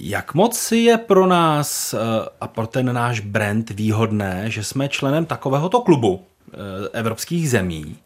[0.00, 1.98] Jak moc je pro nás eh,
[2.40, 6.56] a pro ten náš brand výhodné, že jsme členem takovéhoto klubu eh,
[6.92, 7.96] evropských zemí?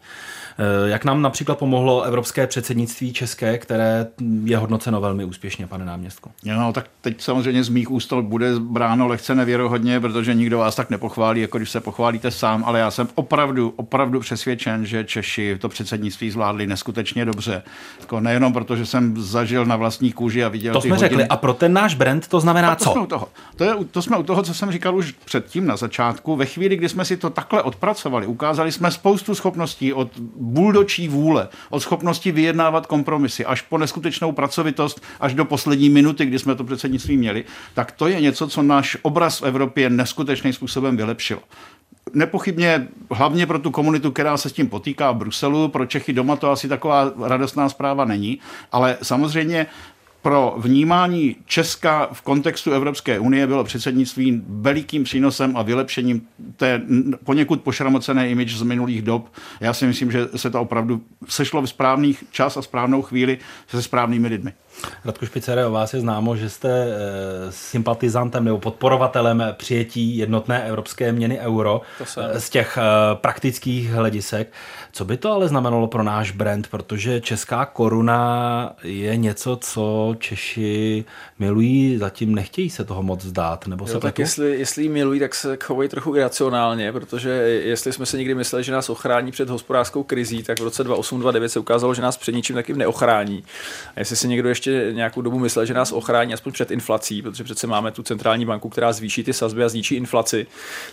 [0.59, 4.07] Eh, jak nám například pomohlo evropské předsednictví české, které
[4.45, 6.31] je hodnoceno velmi úspěšně, pane náměstku?
[6.45, 10.91] No, tak teď samozřejmě z mých úst bude bráno lehce nevěrohodně, protože nikdo vás tak
[10.91, 15.69] nepochválí, jako když se pochválíte sám, ale já jsem opravdu, opravdu přesvědčen, že Češi to
[15.69, 17.63] předsednictví zvládli neskutečně dobře.
[18.01, 21.09] Jako nejenom proto, že jsem zažil na vlastní kůži a viděl To jsme hodiny.
[21.09, 21.25] řekli.
[21.25, 22.93] A pro ten náš brand to znamená to co?
[22.93, 23.29] Jsme u toho.
[23.57, 26.37] To, je, to jsme u toho, co jsem říkal už předtím na začátku.
[26.37, 30.09] Ve chvíli, kdy jsme si to takhle odpracovali, ukázali jsme spoustu schopností od
[30.47, 36.39] buldočí vůle, od schopnosti vyjednávat kompromisy, až po neskutečnou pracovitost, až do poslední minuty, kdy
[36.39, 37.45] jsme to předsednictví měli,
[37.75, 41.41] tak to je něco, co náš obraz v Evropě neskutečným způsobem vylepšilo.
[42.15, 46.37] Nepochybně hlavně pro tu komunitu, která se s tím potýká v Bruselu, pro Čechy doma
[46.37, 48.39] to asi taková radostná zpráva není,
[48.73, 49.67] ale samozřejmě
[50.27, 56.83] pro vnímání Česka v kontextu Evropské unie bylo předsednictví velikým přínosem a vylepšením té
[57.25, 59.33] poněkud pošramocené image z minulých dob.
[59.61, 63.83] Já si myslím, že se to opravdu sešlo v správných čas a správnou chvíli se
[63.83, 64.53] správnými lidmi.
[65.05, 66.97] Radku Špicere, o vás je známo, že jste e,
[67.51, 71.81] sympatizantem nebo podporovatelem přijetí jednotné evropské měny euro
[72.19, 72.81] e, z těch e,
[73.15, 74.53] praktických hledisek.
[74.93, 81.05] Co by to ale znamenalo pro náš brand, protože česká koruna je něco, co Češi
[81.39, 85.21] milují, zatím nechtějí se toho moc vzdát, nebo jo, se tak jestli, jestli ji milují,
[85.21, 87.31] tak se chovají trochu iracionálně, protože
[87.65, 91.45] jestli jsme se někdy mysleli, že nás ochrání před hospodářskou krizí, tak v roce 2008-2009
[91.45, 93.45] se ukázalo, že nás před ničím taky neochrání.
[93.97, 97.45] A jestli si někdo ještě nějakou dobu myslel, že nás ochrání aspoň před inflací, protože
[97.45, 100.47] přece máme tu centrální banku, která zvýší ty sazby a zničí inflaci,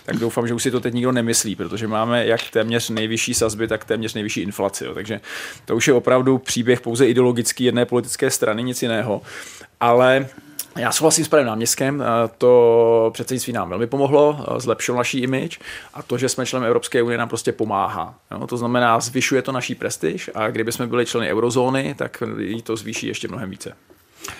[0.04, 3.68] tak doufám, že už si to teď nikdo nemyslí, protože máme jak téměř nejvyšší sazby,
[3.68, 4.84] tak téměř nejvyšší inflaci.
[4.84, 4.94] Jo.
[4.94, 5.20] Takže
[5.64, 9.22] to už je opravdu příběh pouze ideologický jedné politické strany, nic jiného.
[9.80, 10.26] Ale
[10.76, 12.04] já souhlasím s panem náměstkem,
[12.38, 15.58] to předsednictví nám velmi pomohlo, zlepšilo naší image
[15.94, 18.14] a to, že jsme členem Evropské unie, nám prostě pomáhá.
[18.30, 22.62] No, to znamená, zvyšuje to naší prestiž a kdyby jsme byli členy eurozóny, tak jí
[22.62, 23.76] to zvýší ještě mnohem více.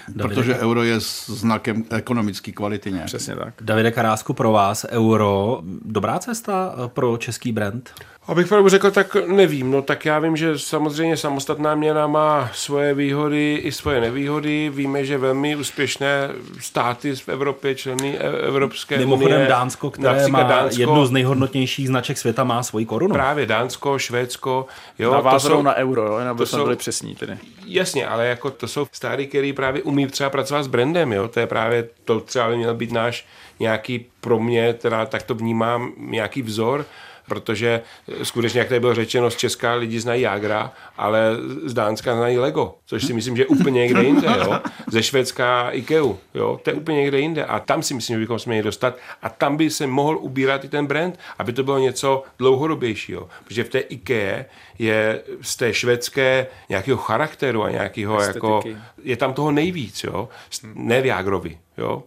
[0.08, 3.06] Davide Protože euro je znakem ekonomické kvality nějak.
[3.06, 3.54] Přesně tak.
[3.60, 7.90] Davide Karásku, pro vás euro dobrá cesta pro český brand?
[8.26, 9.70] Abych pravdu řekl, tak nevím.
[9.70, 14.70] No tak já vím, že samozřejmě samostatná měna má svoje výhody i svoje nevýhody.
[14.74, 19.48] Víme, že velmi úspěšné státy v Evropě, členy e- Evropské Mimochodem unie.
[19.48, 23.14] Dánsko, které má Dánsko, jednu z nejhodnotnějších značek světa, má svoji korunu.
[23.14, 24.66] Právě Dánsko, Švédsko.
[24.98, 27.38] Jo, Navázanou na euro, jo, aby to jsme jsou, byli přesní tedy.
[27.66, 31.28] Jasně, ale jako to jsou státy, který právě umí třeba pracovat s brandem, jo.
[31.28, 33.26] To je právě, to třeba by měl být náš
[33.60, 36.84] nějaký pro mě, teda tak to vnímám, nějaký vzor,
[37.28, 37.80] protože
[38.22, 41.30] skutečně, jak tady bylo řečeno, z Česka lidi znají Jagra, ale
[41.64, 44.60] z Dánska znají Lego, což si myslím, že je úplně někde jinde, jo.
[44.90, 46.04] Ze Švédska Ikea,
[46.34, 47.44] jo, to je úplně někde jinde.
[47.44, 50.64] A tam si myslím, že bychom se měli dostat a tam by se mohl ubírat
[50.64, 54.44] i ten brand, aby to bylo něco dlouhodobějšího, protože v té IKEA
[54.78, 58.62] je z té švédské nějakého charakteru a nějakého jako,
[59.02, 60.28] je tam toho nejvíc, jo,
[60.74, 62.02] ne v Jágrovi, jo,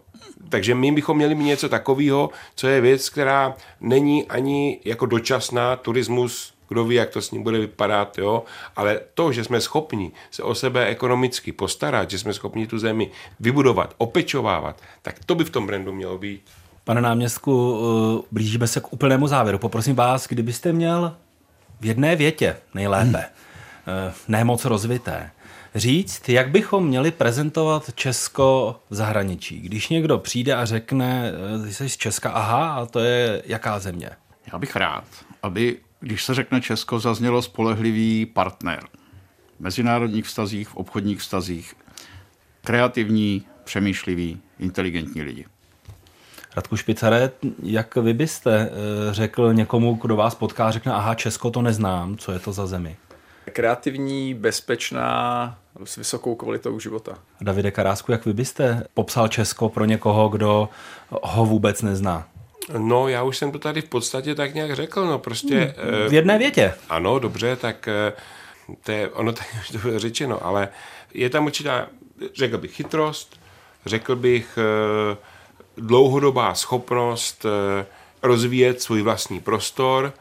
[0.48, 5.76] takže my bychom měli mít něco takového, co je věc, která není ani jako dočasná,
[5.76, 8.42] turismus, kdo ví, jak to s ním bude vypadat, jo?
[8.76, 13.10] ale to, že jsme schopni se o sebe ekonomicky postarat, že jsme schopni tu zemi
[13.40, 16.42] vybudovat, opečovávat, tak to by v tom brandu mělo být.
[16.84, 17.80] Pane náměstku,
[18.30, 19.58] blížíme se k úplnému závěru.
[19.58, 21.16] Poprosím vás, kdybyste měl
[21.80, 23.24] v jedné větě nejlépe,
[23.86, 24.12] hmm.
[24.28, 25.30] ne moc rozvité,
[25.74, 29.60] říct, jak bychom měli prezentovat Česko v zahraničí.
[29.60, 31.32] Když někdo přijde a řekne,
[31.64, 34.10] ty jsi z Česka, aha, a to je jaká země?
[34.52, 35.04] Já bych rád,
[35.42, 38.80] aby, když se řekne Česko, zaznělo spolehlivý partner.
[39.56, 41.74] V mezinárodních vztazích, v obchodních vztazích.
[42.64, 45.46] Kreativní, přemýšlivý, inteligentní lidi.
[46.56, 47.30] Radku Špicare,
[47.62, 48.70] jak vy byste
[49.10, 52.96] řekl někomu, kdo vás potká, řekne, aha, Česko to neznám, co je to za zemi?
[53.50, 57.18] Kreativní, bezpečná, s vysokou kvalitou života.
[57.40, 60.68] Davide Karásku, jak vy byste popsal Česko pro někoho, kdo
[61.10, 62.28] ho vůbec nezná?
[62.78, 65.74] No, já už jsem to tady v podstatě tak nějak řekl, no prostě...
[66.08, 66.74] V jedné větě.
[66.88, 67.88] Ano, dobře, tak
[68.84, 70.68] to je, ono tady už to bylo řečeno, ale
[71.14, 71.86] je tam určitá,
[72.34, 73.40] řekl bych, chytrost,
[73.86, 74.58] řekl bych
[75.76, 77.46] dlouhodobá schopnost
[78.22, 80.12] rozvíjet svůj vlastní prostor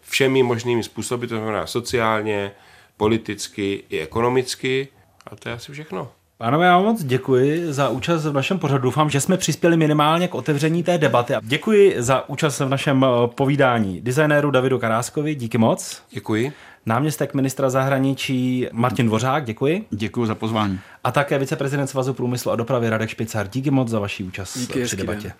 [0.00, 2.52] všemi možnými způsoby, to znamená sociálně,
[2.96, 4.88] politicky i ekonomicky.
[5.26, 6.08] A to je asi všechno.
[6.38, 8.82] Pánové, já moc děkuji za účast v našem pořadu.
[8.82, 11.34] Doufám, že jsme přispěli minimálně k otevření té debaty.
[11.42, 15.34] Děkuji za účast v našem eh, povídání designéru Davidu Karáskovi.
[15.34, 16.02] Díky moc.
[16.10, 16.52] Děkuji.
[16.86, 19.86] Náměstek ministra zahraničí Martin Dvořák, děkuji.
[19.90, 20.80] Děkuji za pozvání.
[21.04, 23.48] A také viceprezident Svazu průmyslu a dopravy Radek Špicar.
[23.48, 25.22] Díky moc za vaši účast Díky, při debatě.
[25.22, 25.32] Den.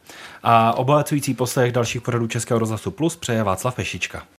[0.42, 4.22] A obohacující poslech dalších pořadů Českého rozhlasu Plus přeje Václav Pešička.